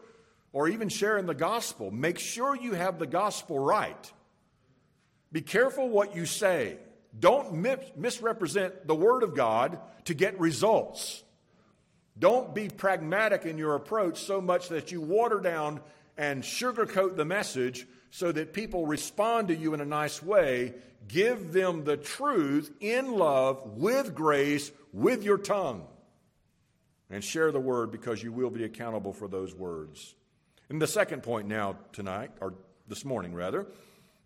[0.52, 4.12] or even sharing the gospel, make sure you have the gospel right.
[5.32, 6.78] Be careful what you say.
[7.18, 7.54] Don't
[7.96, 11.24] misrepresent the Word of God to get results.
[12.19, 15.82] Don't be pragmatic in your approach so much that you water down
[16.17, 20.73] and sugarcoat the message so that people respond to you in a nice way.
[21.08, 25.86] Give them the truth in love, with grace, with your tongue
[27.10, 30.15] and share the word because you will be accountable for those words.
[30.69, 32.56] And the second point now, tonight, or
[32.87, 33.67] this morning rather,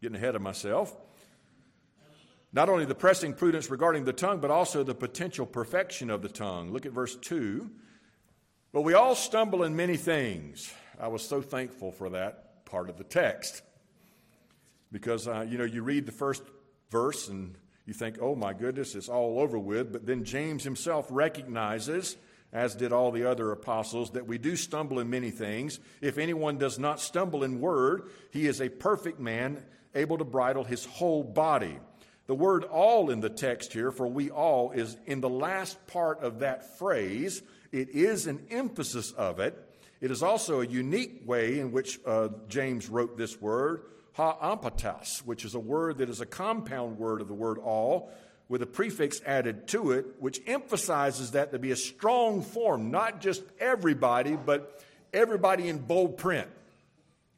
[0.01, 0.95] getting ahead of myself,
[2.53, 6.29] not only the pressing prudence regarding the tongue, but also the potential perfection of the
[6.29, 6.71] tongue.
[6.71, 7.69] Look at verse 2.
[8.73, 10.73] But we all stumble in many things.
[10.99, 13.61] I was so thankful for that part of the text
[14.91, 16.43] because, uh, you know, you read the first
[16.89, 19.91] verse and you think, oh my goodness, it's all over with.
[19.91, 22.17] But then James himself recognizes,
[22.53, 25.79] as did all the other apostles, that we do stumble in many things.
[26.01, 29.63] If anyone does not stumble in word, he is a perfect man,
[29.95, 31.79] able to bridle his whole body.
[32.31, 36.23] The word all in the text here, for we all, is in the last part
[36.23, 37.43] of that phrase.
[37.73, 39.53] It is an emphasis of it.
[39.99, 43.81] It is also a unique way in which uh, James wrote this word
[44.13, 48.13] ha ampatas, which is a word that is a compound word of the word all,
[48.47, 53.19] with a prefix added to it, which emphasizes that to be a strong form, not
[53.19, 56.47] just everybody, but everybody in bold print.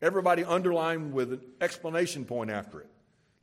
[0.04, 2.93] Everybody underlined with an explanation point after it.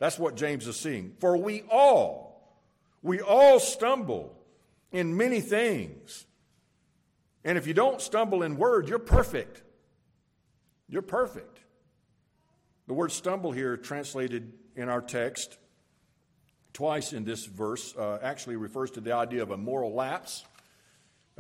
[0.01, 1.12] That's what James is seeing.
[1.20, 2.59] For we all,
[3.03, 4.34] we all stumble
[4.90, 6.26] in many things.
[7.44, 9.62] And if you don't stumble in word, you're perfect.
[10.88, 11.61] You're perfect.
[12.88, 15.59] The word stumble here, translated in our text
[16.72, 20.44] twice in this verse, uh, actually refers to the idea of a moral lapse.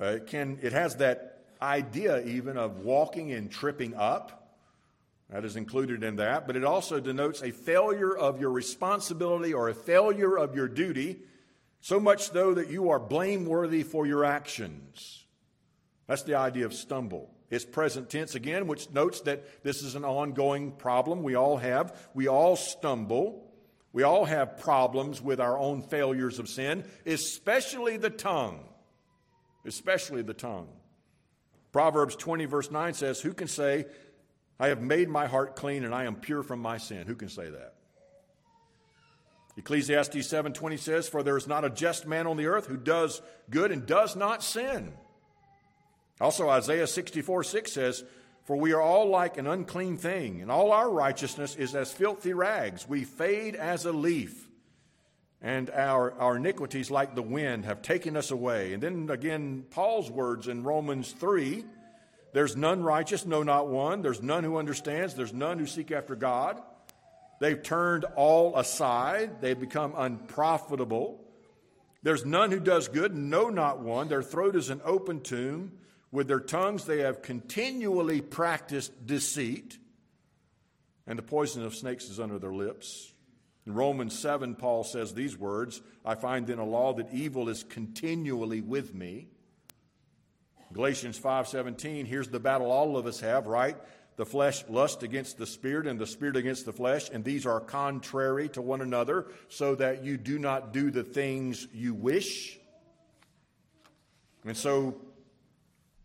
[0.00, 4.39] Uh, it, can, it has that idea even of walking and tripping up.
[5.30, 6.46] That is included in that.
[6.46, 11.20] But it also denotes a failure of your responsibility or a failure of your duty,
[11.80, 15.24] so much so that you are blameworthy for your actions.
[16.06, 17.30] That's the idea of stumble.
[17.50, 21.96] It's present tense again, which notes that this is an ongoing problem we all have.
[22.14, 23.52] We all stumble.
[23.92, 28.64] We all have problems with our own failures of sin, especially the tongue.
[29.66, 30.68] Especially the tongue.
[31.72, 33.86] Proverbs 20, verse 9 says, Who can say,
[34.60, 37.06] I have made my heart clean and I am pure from my sin?
[37.06, 37.74] Who can say that?
[39.56, 43.20] Ecclesiastes 7:20 says, "For there is not a just man on the earth who does
[43.50, 44.92] good and does not sin."
[46.20, 48.04] Also Isaiah 64:6 says,
[48.44, 52.32] for we are all like an unclean thing, and all our righteousness is as filthy
[52.32, 52.88] rags.
[52.88, 54.48] We fade as a leaf,
[55.40, 58.72] and our, our iniquities, like the wind, have taken us away.
[58.72, 61.64] And then again, Paul's words in Romans 3
[62.32, 64.02] there's none righteous, no, not one.
[64.02, 66.60] There's none who understands, there's none who seek after God.
[67.40, 71.24] They've turned all aside, they've become unprofitable.
[72.02, 74.08] There's none who does good, no, not one.
[74.08, 75.72] Their throat is an open tomb.
[76.12, 79.78] With their tongues, they have continually practiced deceit,
[81.06, 83.12] and the poison of snakes is under their lips.
[83.66, 87.62] In Romans 7, Paul says these words I find in a law that evil is
[87.62, 89.28] continually with me.
[90.72, 93.76] Galatians 5:17 here's the battle all of us have, right?
[94.16, 97.60] The flesh lusts against the spirit and the spirit against the flesh, and these are
[97.60, 102.58] contrary to one another, so that you do not do the things you wish.
[104.44, 105.00] And so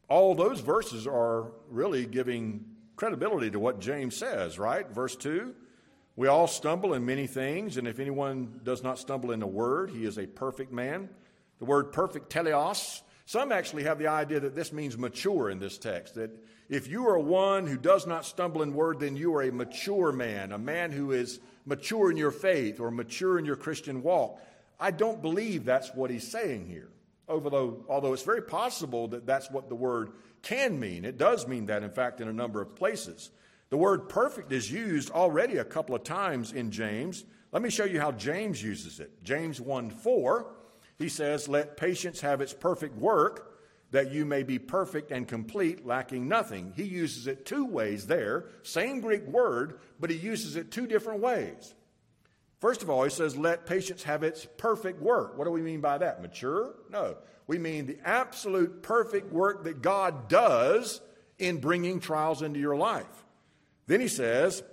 [0.08, 4.88] all those verses are really giving credibility to what James says, right?
[4.90, 5.54] Verse 2
[6.16, 9.90] We all stumble in many things, and if anyone does not stumble in a word,
[9.90, 11.10] he is a perfect man.
[11.60, 15.78] The word perfect, teleos, some actually have the idea that this means mature in this
[15.78, 16.32] text, that
[16.70, 20.12] if you are one who does not stumble in word, then you are a mature
[20.12, 24.40] man, a man who is mature in your faith or mature in your Christian walk.
[24.80, 26.90] I don't believe that's what he's saying here.
[27.28, 30.12] Although, although it's very possible that that's what the word
[30.42, 31.06] can mean.
[31.06, 33.32] It does mean that, in fact, in a number of places.
[33.70, 37.26] The word perfect is used already a couple of times in James.
[37.52, 39.24] Let me show you how James uses it.
[39.24, 40.46] James 1 4,
[40.98, 43.54] he says, Let patience have its perfect work,
[43.92, 46.74] that you may be perfect and complete, lacking nothing.
[46.76, 51.22] He uses it two ways there, same Greek word, but he uses it two different
[51.22, 51.74] ways.
[52.60, 55.38] First of all, he says, let patience have its perfect work.
[55.38, 56.22] What do we mean by that?
[56.22, 56.74] Mature?
[56.90, 57.18] No.
[57.48, 61.02] We mean the absolute perfect work that God does
[61.38, 63.26] in bringing trials into your life.
[63.88, 64.64] Then he says,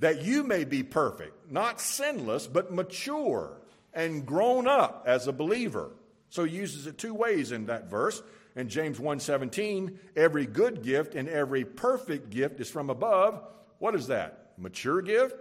[0.00, 3.61] that you may be perfect, not sinless, but mature
[3.94, 5.90] and grown up as a believer.
[6.30, 8.22] So he uses it two ways in that verse.
[8.54, 13.42] In James 1:17, every good gift and every perfect gift is from above.
[13.78, 14.52] What is that?
[14.58, 15.36] Mature gift?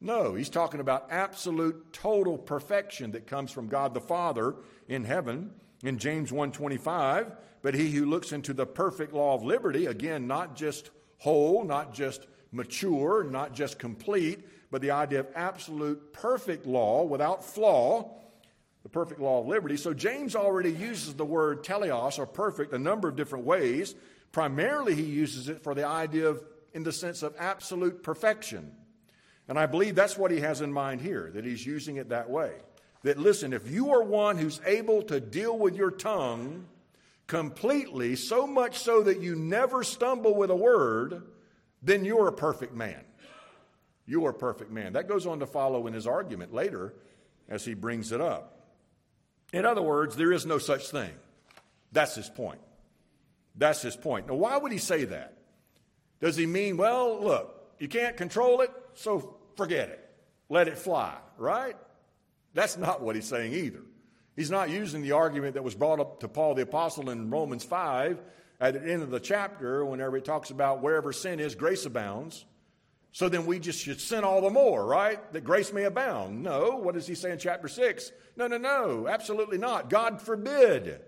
[0.00, 4.56] No, he's talking about absolute total perfection that comes from God the Father
[4.88, 5.52] in heaven
[5.82, 10.56] in James 1:25, but he who looks into the perfect law of liberty, again not
[10.56, 17.04] just whole, not just mature, not just complete, but the idea of absolute perfect law
[17.04, 18.10] without flaw,
[18.82, 19.76] the perfect law of liberty.
[19.76, 23.94] So James already uses the word teleos or perfect a number of different ways.
[24.32, 26.42] Primarily he uses it for the idea of
[26.72, 28.70] in the sense of absolute perfection.
[29.48, 32.28] And I believe that's what he has in mind here, that he's using it that
[32.28, 32.52] way.
[33.02, 36.66] That, listen, if you are one who's able to deal with your tongue
[37.26, 41.22] completely, so much so that you never stumble with a word,
[41.82, 43.04] then you're a perfect man.
[44.06, 44.92] You are a perfect man.
[44.92, 46.94] That goes on to follow in his argument later
[47.48, 48.52] as he brings it up.
[49.52, 51.12] In other words, there is no such thing.
[51.92, 52.60] That's his point.
[53.56, 54.28] That's his point.
[54.28, 55.36] Now, why would he say that?
[56.20, 60.02] Does he mean, well, look, you can't control it, so forget it.
[60.48, 61.76] Let it fly, right?
[62.54, 63.82] That's not what he's saying either.
[64.36, 67.64] He's not using the argument that was brought up to Paul the Apostle in Romans
[67.64, 68.18] 5
[68.60, 72.44] at the end of the chapter, whenever he talks about wherever sin is, grace abounds.
[73.12, 75.32] So then we just should sin all the more, right?
[75.32, 76.42] That grace may abound.
[76.42, 76.76] No.
[76.76, 78.12] What does he say in chapter 6?
[78.36, 79.08] No, no, no.
[79.08, 79.88] Absolutely not.
[79.88, 81.00] God forbid.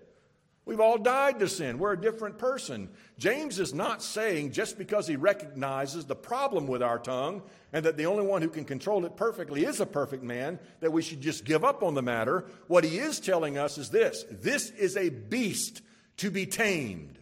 [0.69, 1.79] We've all died to sin.
[1.79, 2.89] We're a different person.
[3.17, 7.41] James is not saying just because he recognizes the problem with our tongue
[7.73, 10.93] and that the only one who can control it perfectly is a perfect man that
[10.93, 12.45] we should just give up on the matter.
[12.67, 15.81] What he is telling us is this this is a beast
[16.17, 17.17] to be tamed.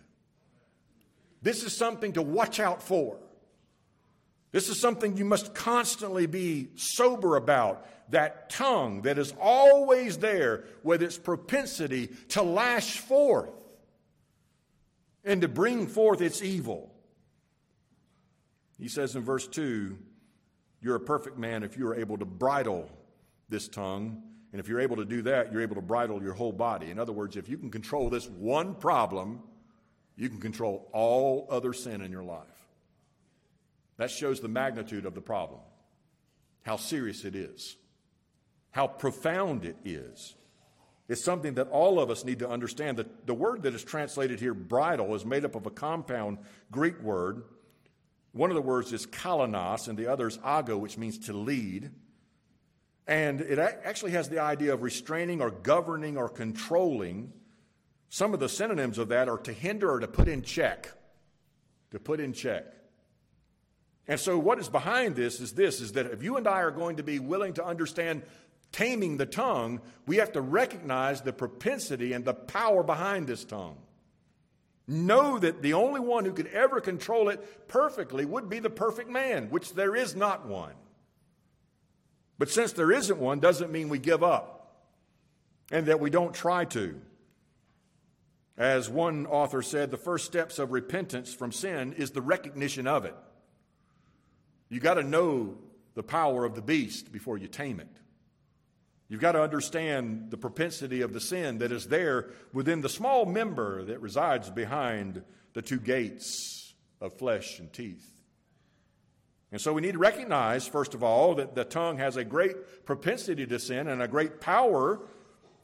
[1.41, 3.17] This is something to watch out for.
[4.51, 10.63] This is something you must constantly be sober about that tongue that is always there
[10.83, 13.49] with its propensity to lash forth
[15.25, 16.89] and to bring forth its evil.
[18.79, 19.97] He says in verse 2
[20.81, 22.89] You're a perfect man if you are able to bridle
[23.49, 24.23] this tongue.
[24.53, 26.89] And if you're able to do that, you're able to bridle your whole body.
[26.89, 29.41] In other words, if you can control this one problem,
[30.15, 32.56] you can control all other sin in your life.
[33.97, 35.61] That shows the magnitude of the problem,
[36.63, 37.77] how serious it is
[38.77, 40.35] how profound it is.
[41.09, 42.97] It's something that all of us need to understand.
[42.97, 46.37] That the word that is translated here, bridle, is made up of a compound
[46.69, 47.43] Greek word.
[48.33, 51.89] One of the words is kalanos, and the other is ago, which means to lead.
[53.07, 57.33] And it actually has the idea of restraining or governing or controlling.
[58.09, 60.91] Some of the synonyms of that are to hinder or to put in check.
[61.91, 62.65] To put in check.
[64.07, 66.71] And so what is behind this is this is that if you and I are
[66.71, 68.23] going to be willing to understand
[68.71, 73.77] taming the tongue, we have to recognize the propensity and the power behind this tongue.
[74.87, 79.09] Know that the only one who could ever control it perfectly would be the perfect
[79.09, 80.73] man, which there is not one.
[82.37, 84.57] But since there isn't one, doesn't mean we give up
[85.71, 87.01] and that we don't try to.
[88.57, 93.05] As one author said, the first steps of repentance from sin is the recognition of
[93.05, 93.15] it.
[94.69, 95.57] You got to know
[95.95, 97.87] the power of the beast before you tame it.
[99.09, 103.25] You've got to understand the propensity of the sin that is there within the small
[103.25, 108.05] member that resides behind the two gates of flesh and teeth.
[109.51, 112.85] And so we need to recognize, first of all, that the tongue has a great
[112.85, 114.99] propensity to sin and a great power,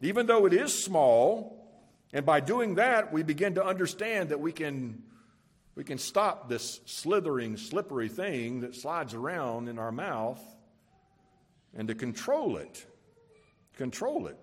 [0.02, 1.60] even though it is small.
[2.14, 5.04] And by doing that, we begin to understand that we can,
[5.76, 10.42] we can stop this slithering, slippery thing that slides around in our mouth
[11.76, 12.86] and to control it
[13.76, 14.38] control it.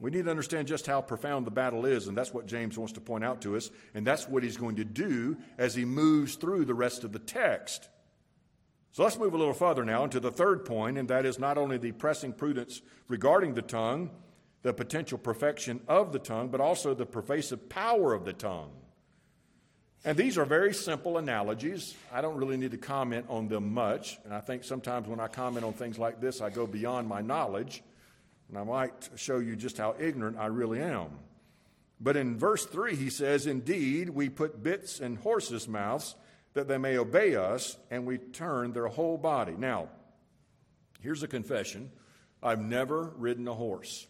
[0.00, 2.94] We need to understand just how profound the battle is, and that's what James wants
[2.94, 6.34] to point out to us, and that's what he's going to do as he moves
[6.34, 7.88] through the rest of the text.
[8.90, 11.56] So let's move a little further now into the third point, and that is not
[11.56, 14.10] only the pressing prudence regarding the tongue,
[14.62, 18.72] the potential perfection of the tongue, but also the pervasive power of the tongue.
[20.04, 21.94] And these are very simple analogies.
[22.12, 25.28] I don't really need to comment on them much, and I think sometimes when I
[25.28, 27.82] comment on things like this, I go beyond my knowledge
[28.48, 31.10] and I might show you just how ignorant I really am.
[32.00, 36.16] But in verse 3, he says, Indeed, we put bits in horses' mouths
[36.54, 39.54] that they may obey us, and we turn their whole body.
[39.56, 39.88] Now,
[41.00, 41.90] here's a confession
[42.42, 44.06] I've never ridden a horse.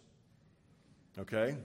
[1.18, 1.56] Okay?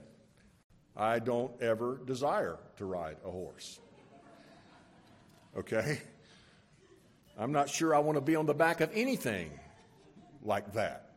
[0.94, 3.80] I don't ever desire to ride a horse.
[5.58, 6.00] Okay?
[7.36, 9.50] I'm not sure I want to be on the back of anything
[10.42, 11.10] like that.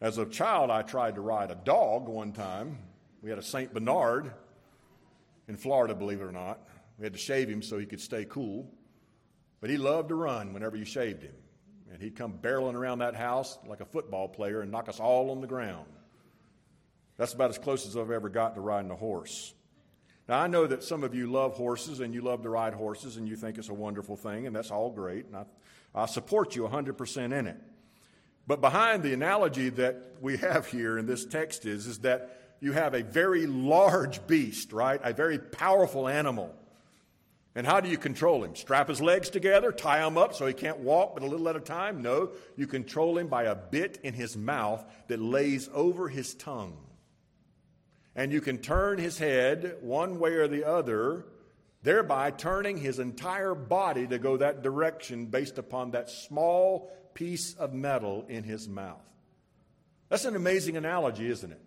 [0.00, 2.78] As a child, I tried to ride a dog one time.
[3.22, 3.72] We had a St.
[3.72, 4.32] Bernard
[5.48, 6.60] in Florida, believe it or not.
[6.98, 8.70] We had to shave him so he could stay cool.
[9.60, 11.34] But he loved to run whenever you shaved him.
[11.92, 15.30] And he'd come barreling around that house like a football player and knock us all
[15.30, 15.86] on the ground.
[17.16, 19.54] That's about as close as I've ever gotten to riding a horse.
[20.28, 23.16] Now, I know that some of you love horses and you love to ride horses
[23.16, 25.26] and you think it's a wonderful thing, and that's all great.
[25.26, 25.44] And I,
[25.94, 27.56] I support you 100% in it.
[28.46, 32.72] But behind the analogy that we have here in this text is, is that you
[32.72, 35.00] have a very large beast, right?
[35.02, 36.54] A very powerful animal.
[37.54, 38.56] And how do you control him?
[38.56, 41.56] Strap his legs together, tie him up so he can't walk but a little at
[41.56, 42.02] a time?
[42.02, 46.76] No, you control him by a bit in his mouth that lays over his tongue.
[48.16, 51.26] And you can turn his head one way or the other,
[51.82, 57.72] thereby turning his entire body to go that direction based upon that small piece of
[57.72, 59.02] metal in his mouth.
[60.08, 61.60] That's an amazing analogy, isn't it?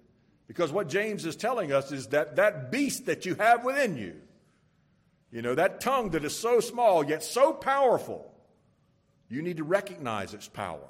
[0.47, 4.15] Because what James is telling us is that that beast that you have within you,
[5.31, 8.33] you know, that tongue that is so small yet so powerful,
[9.27, 10.87] you need to recognize its power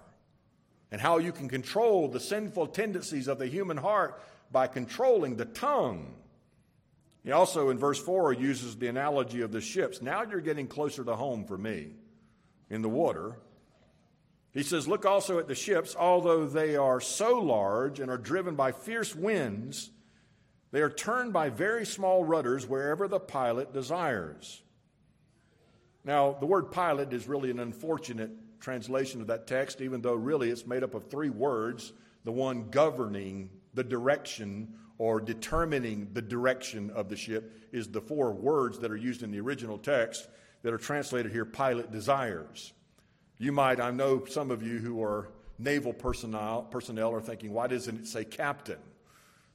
[0.92, 4.22] and how you can control the sinful tendencies of the human heart
[4.52, 6.14] by controlling the tongue.
[7.24, 10.02] He also, in verse 4, uses the analogy of the ships.
[10.02, 11.92] Now you're getting closer to home for me
[12.70, 13.38] in the water.
[14.54, 18.56] He says, Look also at the ships, although they are so large and are driven
[18.56, 19.92] by fierce winds,
[20.72, 24.62] They are turned by very small rudders wherever the pilot desires.
[26.04, 30.50] Now, the word pilot is really an unfortunate translation of that text, even though really
[30.50, 31.94] it's made up of three words
[32.24, 38.34] the one governing the direction or determining the direction of the ship is the four
[38.34, 40.28] words that are used in the original text
[40.64, 42.74] that are translated here pilot desires.
[43.38, 47.68] You might, I know some of you who are naval personnel, personnel are thinking, why
[47.68, 48.80] doesn't it say captain?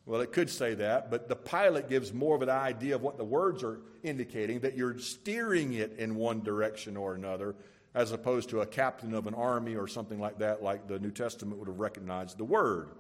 [0.06, 3.18] Well, it could say that, but the pilot gives more of an idea of what
[3.18, 7.56] the words are indicating that you're steering it in one direction or another,
[7.94, 11.10] as opposed to a captain of an army or something like that, like the New
[11.10, 12.90] Testament would have recognized the word.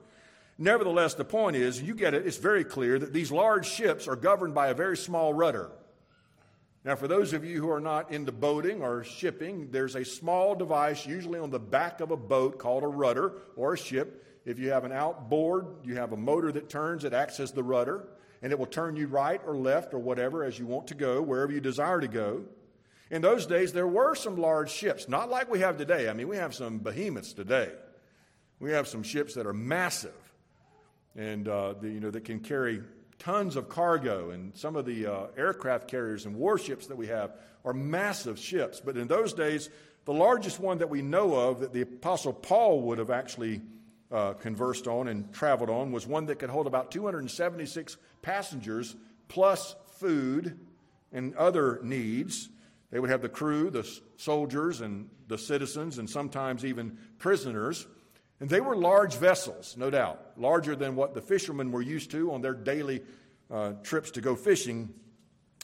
[0.62, 4.14] Nevertheless, the point is, you get it, it's very clear that these large ships are
[4.14, 5.72] governed by a very small rudder.
[6.84, 10.54] Now, for those of you who are not into boating or shipping, there's a small
[10.54, 14.24] device, usually on the back of a boat, called a rudder or a ship.
[14.44, 17.64] If you have an outboard, you have a motor that turns, it acts as the
[17.64, 18.06] rudder,
[18.40, 21.20] and it will turn you right or left or whatever as you want to go,
[21.22, 22.44] wherever you desire to go.
[23.10, 26.08] In those days, there were some large ships, not like we have today.
[26.08, 27.72] I mean, we have some behemoths today.
[28.60, 30.14] We have some ships that are massive
[31.16, 32.82] and uh, the, you know that can carry
[33.18, 34.30] tons of cargo.
[34.30, 38.80] And some of the uh, aircraft carriers and warships that we have are massive ships.
[38.80, 39.70] But in those days,
[40.04, 43.62] the largest one that we know of that the Apostle Paul would have actually
[44.10, 48.96] uh, conversed on and traveled on was one that could hold about 276 passengers
[49.28, 50.58] plus food
[51.12, 52.48] and other needs.
[52.90, 57.86] They would have the crew, the soldiers, and the citizens, and sometimes even prisoners.
[58.42, 62.32] And they were large vessels, no doubt, larger than what the fishermen were used to
[62.32, 63.02] on their daily
[63.48, 64.92] uh, trips to go fishing.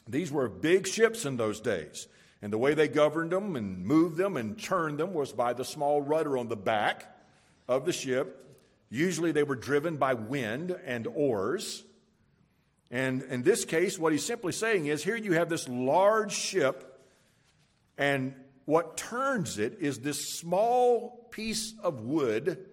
[0.06, 2.06] These were big ships in those days.
[2.40, 5.64] And the way they governed them and moved them and churned them was by the
[5.64, 7.04] small rudder on the back
[7.66, 8.46] of the ship.
[8.90, 11.82] Usually they were driven by wind and oars.
[12.92, 17.02] And in this case, what he's simply saying is here you have this large ship,
[17.98, 18.36] and
[18.68, 22.66] what turns it is this small piece of wood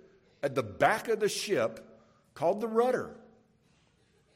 [0.43, 1.79] at the back of the ship
[2.33, 3.15] called the rudder.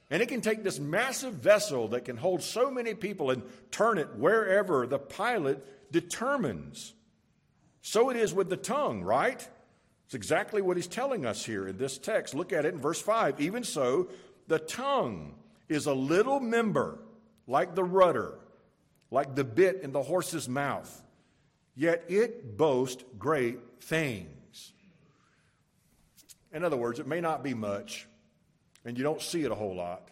[0.10, 3.98] And it can take this massive vessel that can hold so many people and turn
[3.98, 6.94] it wherever the pilot determines.
[7.82, 9.46] So it is with the tongue, right?
[10.06, 12.34] It's exactly what he's telling us here in this text.
[12.34, 13.42] Look at it in verse 5.
[13.42, 14.08] Even so,
[14.48, 15.36] the tongue
[15.68, 17.00] is a little member,
[17.48, 18.40] like the rudder,
[19.12, 21.04] like the bit in the horse's mouth,
[21.80, 24.74] yet it boasts great things.
[26.52, 28.06] In other words, it may not be much,
[28.84, 30.10] and you don't see it a whole lot,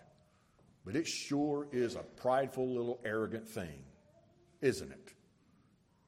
[0.86, 3.84] but it sure is a prideful little arrogant thing,
[4.62, 5.14] isn't it?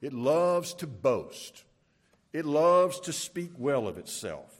[0.01, 1.65] It loves to boast.
[2.31, 4.55] It loves to speak well of itself.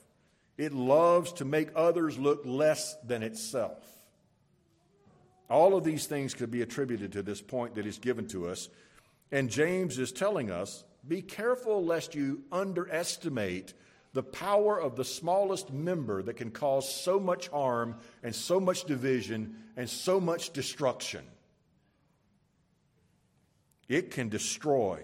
[0.58, 3.86] It loves to make others look less than itself.
[5.50, 8.68] All of these things could be attributed to this point that is given to us.
[9.32, 13.74] And James is telling us be careful lest you underestimate
[14.14, 18.86] the power of the smallest member that can cause so much harm and so much
[18.86, 21.24] division and so much destruction.
[23.88, 25.04] It can destroy,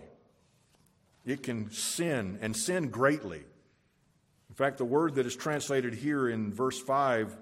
[1.26, 3.44] it can sin and sin greatly.
[4.50, 7.36] In fact, the word that is translated here in verse 5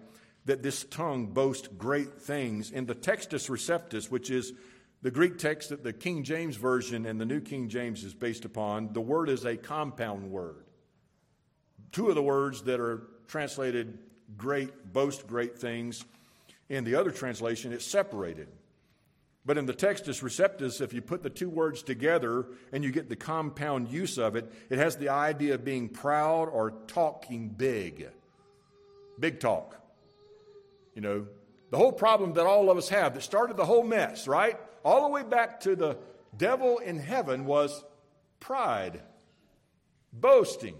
[0.45, 4.53] that this tongue boasts great things in the Textus Receptus, which is
[5.04, 8.45] the Greek text that the King James Version and the New King James is based
[8.45, 10.64] upon, the word is a compound word.
[11.91, 13.99] Two of the words that are translated
[14.38, 16.06] great, boast great things.
[16.70, 18.47] In the other translation, it's separated.
[19.45, 23.10] But in the Textus Receptus, if you put the two words together and you get
[23.10, 28.08] the compound use of it, it has the idea of being proud or talking big.
[29.20, 29.82] Big talk.
[30.95, 31.28] You know,
[31.72, 34.58] the whole problem that all of us have that started the whole mess, right?
[34.84, 35.98] All the way back to the
[36.36, 37.84] devil in heaven was
[38.40, 39.02] pride,
[40.12, 40.76] boasting.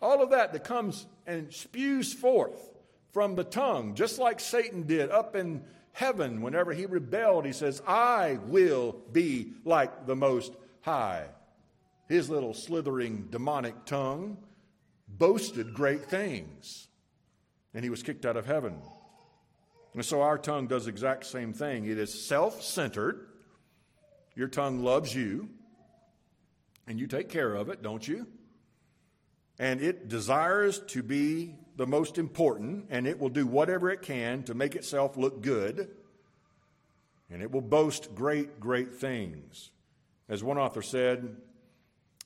[0.00, 2.70] All of that that comes and spews forth
[3.12, 7.44] from the tongue, just like Satan did up in heaven whenever he rebelled.
[7.44, 11.26] He says, I will be like the Most High.
[12.08, 14.38] His little slithering demonic tongue
[15.08, 16.88] boasted great things,
[17.74, 18.80] and he was kicked out of heaven.
[19.98, 21.84] And so our tongue does the exact same thing.
[21.84, 23.26] It is self centered.
[24.34, 25.50] Your tongue loves you,
[26.86, 28.26] and you take care of it, don't you?
[29.58, 34.42] and it desires to be the most important, and it will do whatever it can
[34.44, 35.88] to make itself look good,
[37.30, 39.70] and it will boast great, great things.
[40.28, 41.36] As one author said,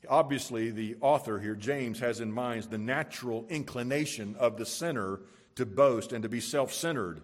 [0.09, 5.20] obviously the author here, James, has in mind the natural inclination of the sinner
[5.55, 7.23] to boast and to be self centered.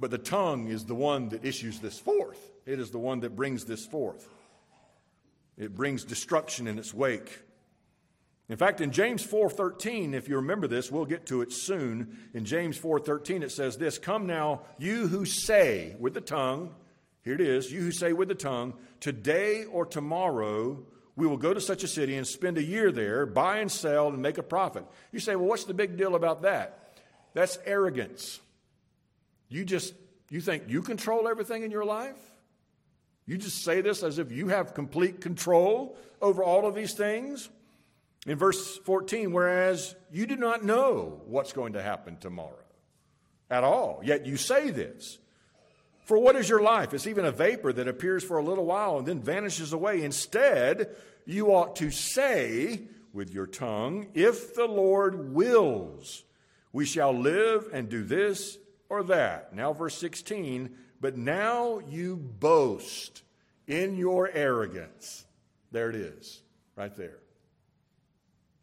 [0.00, 2.50] But the tongue is the one that issues this forth.
[2.64, 4.26] It is the one that brings this forth.
[5.58, 7.42] It brings destruction in its wake.
[8.48, 12.18] In fact, in James 4:13, if you remember this, we'll get to it soon.
[12.32, 16.74] In James 4:13 it says this, "Come now, you who say with the tongue,
[17.22, 20.84] here it is, you who say with the tongue, today or tomorrow
[21.14, 24.08] we will go to such a city and spend a year there, buy and sell
[24.08, 26.98] and make a profit." You say, "Well, what's the big deal about that?"
[27.34, 28.40] That's arrogance.
[29.50, 29.92] You just
[30.30, 32.16] you think you control everything in your life?
[33.26, 37.50] You just say this as if you have complete control over all of these things?
[38.26, 42.54] In verse 14, whereas you do not know what's going to happen tomorrow
[43.50, 45.18] at all, yet you say this.
[46.04, 46.92] For what is your life?
[46.92, 50.02] It's even a vapor that appears for a little while and then vanishes away.
[50.02, 52.82] Instead, you ought to say
[53.12, 56.24] with your tongue, If the Lord wills,
[56.72, 58.58] we shall live and do this
[58.90, 59.54] or that.
[59.54, 63.22] Now, verse 16, but now you boast
[63.66, 65.24] in your arrogance.
[65.70, 66.42] There it is,
[66.76, 67.18] right there.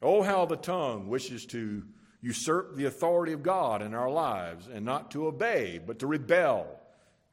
[0.02, 1.84] Oh, how the tongue wishes to
[2.22, 6.68] usurp the authority of God in our lives and not to obey, but to rebel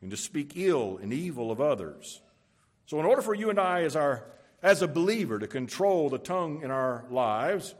[0.01, 2.20] and to speak ill and evil of others.
[2.86, 4.24] So, in order for you and I, as, our,
[4.62, 7.74] as a believer, to control the tongue in our lives,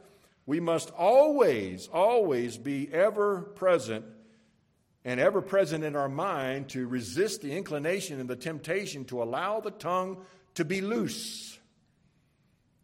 [0.45, 4.05] we must always, always be ever present
[5.05, 9.59] and ever present in our mind to resist the inclination and the temptation to allow
[9.59, 10.17] the tongue
[10.55, 11.59] to be loose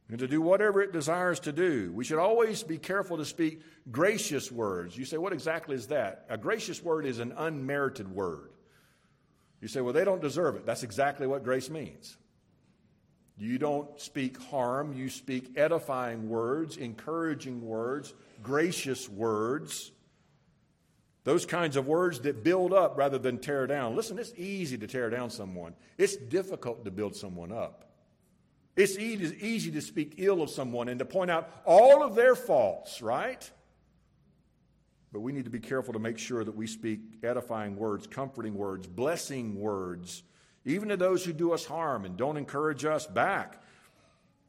[0.07, 1.91] and to do whatever it desires to do.
[1.93, 4.95] We should always be careful to speak gracious words.
[4.95, 6.25] You say, what exactly is that?
[6.29, 8.51] A gracious word is an unmerited word.
[9.59, 10.65] You say, well, they don't deserve it.
[10.65, 12.17] That's exactly what grace means.
[13.37, 18.13] You don't speak harm, you speak edifying words, encouraging words,
[18.43, 19.91] gracious words.
[21.23, 23.95] Those kinds of words that build up rather than tear down.
[23.95, 27.85] Listen, it's easy to tear down someone, it's difficult to build someone up.
[28.75, 33.01] It's easy to speak ill of someone and to point out all of their faults,
[33.01, 33.51] right?
[35.11, 38.55] But we need to be careful to make sure that we speak edifying words, comforting
[38.55, 40.23] words, blessing words,
[40.63, 43.61] even to those who do us harm and don't encourage us back.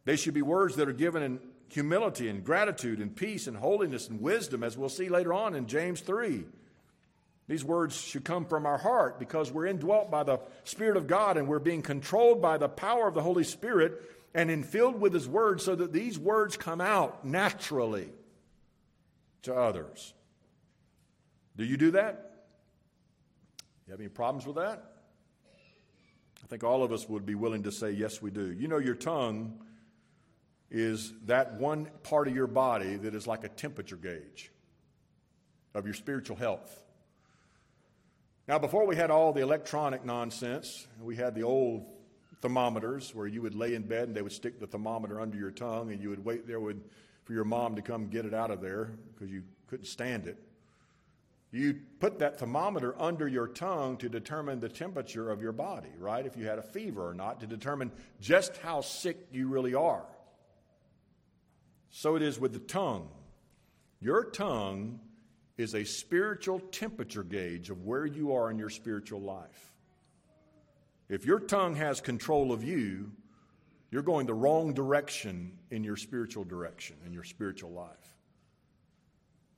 [0.05, 4.09] They should be words that are given in humility and gratitude and peace and holiness
[4.09, 6.45] and wisdom, as we'll see later on in James 3.
[7.49, 11.37] These words should come from our heart because we're indwelt by the Spirit of God
[11.37, 14.01] and we're being controlled by the power of the Holy Spirit
[14.35, 18.09] and infilled with His Word so that these words come out naturally
[19.43, 20.15] to others.
[21.57, 22.47] Do you do that?
[23.87, 24.93] You have any problems with that?
[26.43, 28.53] I think all of us would be willing to say, yes, we do.
[28.53, 29.61] You know, your tongue
[30.71, 34.51] is that one part of your body that is like a temperature gauge
[35.75, 36.82] of your spiritual health.
[38.49, 41.87] Now, before we had all the electronic nonsense, we had the old
[42.41, 45.53] thermometers where you would lay in bed and they would stick the thermometer under your
[45.53, 46.83] tongue and you would wait there would,
[47.25, 50.37] for your mom to come get it out of there because you couldn't stand it.
[51.53, 56.27] You put that thermometer under your tongue to determine the temperature of your body, right?
[56.27, 60.07] If you had a fever or not, to determine just how sick you really are.
[61.91, 63.09] So it is with the tongue.
[64.01, 64.99] Your tongue
[65.63, 69.73] is a spiritual temperature gauge of where you are in your spiritual life.
[71.09, 73.13] If your tongue has control of you,
[73.91, 78.15] you're going the wrong direction in your spiritual direction, in your spiritual life.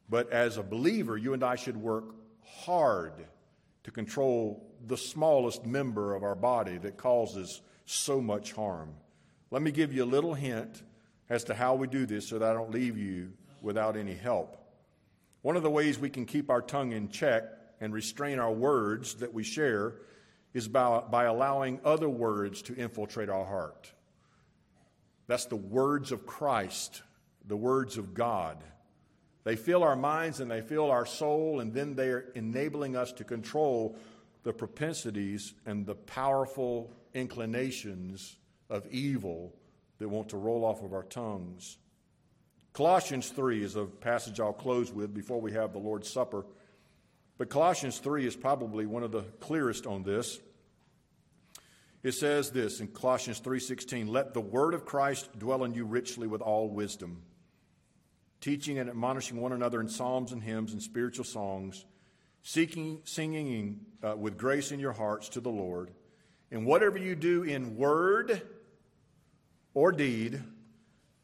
[0.09, 3.13] But as a believer, you and I should work hard
[3.85, 8.95] to control the smallest member of our body that causes so much harm.
[9.51, 10.83] Let me give you a little hint
[11.31, 13.33] as to how we do this so that I don't leave you
[13.63, 14.64] without any help.
[15.45, 17.45] One of the ways we can keep our tongue in check
[17.79, 19.97] and restrain our words that we share
[20.55, 23.93] is by, by allowing other words to infiltrate our heart.
[25.27, 27.03] That's the words of Christ,
[27.47, 28.57] the words of God.
[29.45, 33.25] They fill our minds and they fill our soul, and then they're enabling us to
[33.25, 33.99] control
[34.45, 38.39] the propensities and the powerful inclinations
[38.71, 39.55] of evil
[39.99, 41.77] that want to roll off of our tongues.
[42.75, 46.45] Colossians 3 is a passage I'll close with before we have the Lord's Supper.
[47.39, 50.41] But Colossians 3 is probably one of the clearest on this.
[52.03, 56.27] It says this in Colossians 3:16, "Let the word of Christ dwell in you richly
[56.27, 57.23] with all wisdom,
[58.41, 61.87] teaching and admonishing one another in psalms and hymns and spiritual songs,
[62.43, 65.93] seeking singing uh, with grace in your hearts to the Lord.
[66.51, 68.43] And whatever you do in word
[69.75, 70.43] or deed,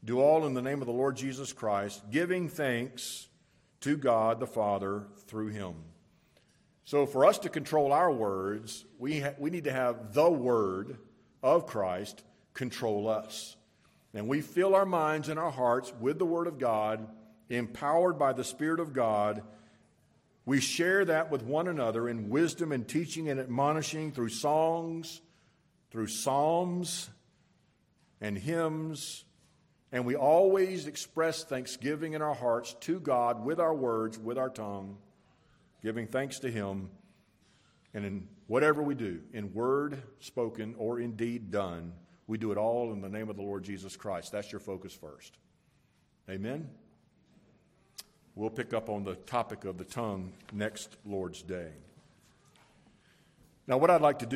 [0.04, 3.28] do all in the name of the Lord Jesus Christ, giving thanks
[3.80, 5.74] to God the Father through him.
[6.84, 10.98] So, for us to control our words, we, ha- we need to have the Word
[11.42, 12.22] of Christ
[12.54, 13.56] control us.
[14.12, 17.06] And we fill our minds and our hearts with the Word of God,
[17.48, 19.42] empowered by the Spirit of God.
[20.44, 25.20] We share that with one another in wisdom and teaching and admonishing through songs,
[25.92, 27.08] through psalms
[28.20, 29.24] and hymns.
[29.92, 34.50] And we always express thanksgiving in our hearts to God with our words, with our
[34.50, 34.96] tongue
[35.82, 36.90] giving thanks to Him,
[37.94, 41.92] and in whatever we do, in word spoken or in deed done,
[42.26, 44.32] we do it all in the name of the Lord Jesus Christ.
[44.32, 45.36] That's your focus first.
[46.28, 46.68] Amen?
[48.36, 51.70] We'll pick up on the topic of the tongue next Lord's Day.
[53.66, 54.28] Now, what I'd like to do.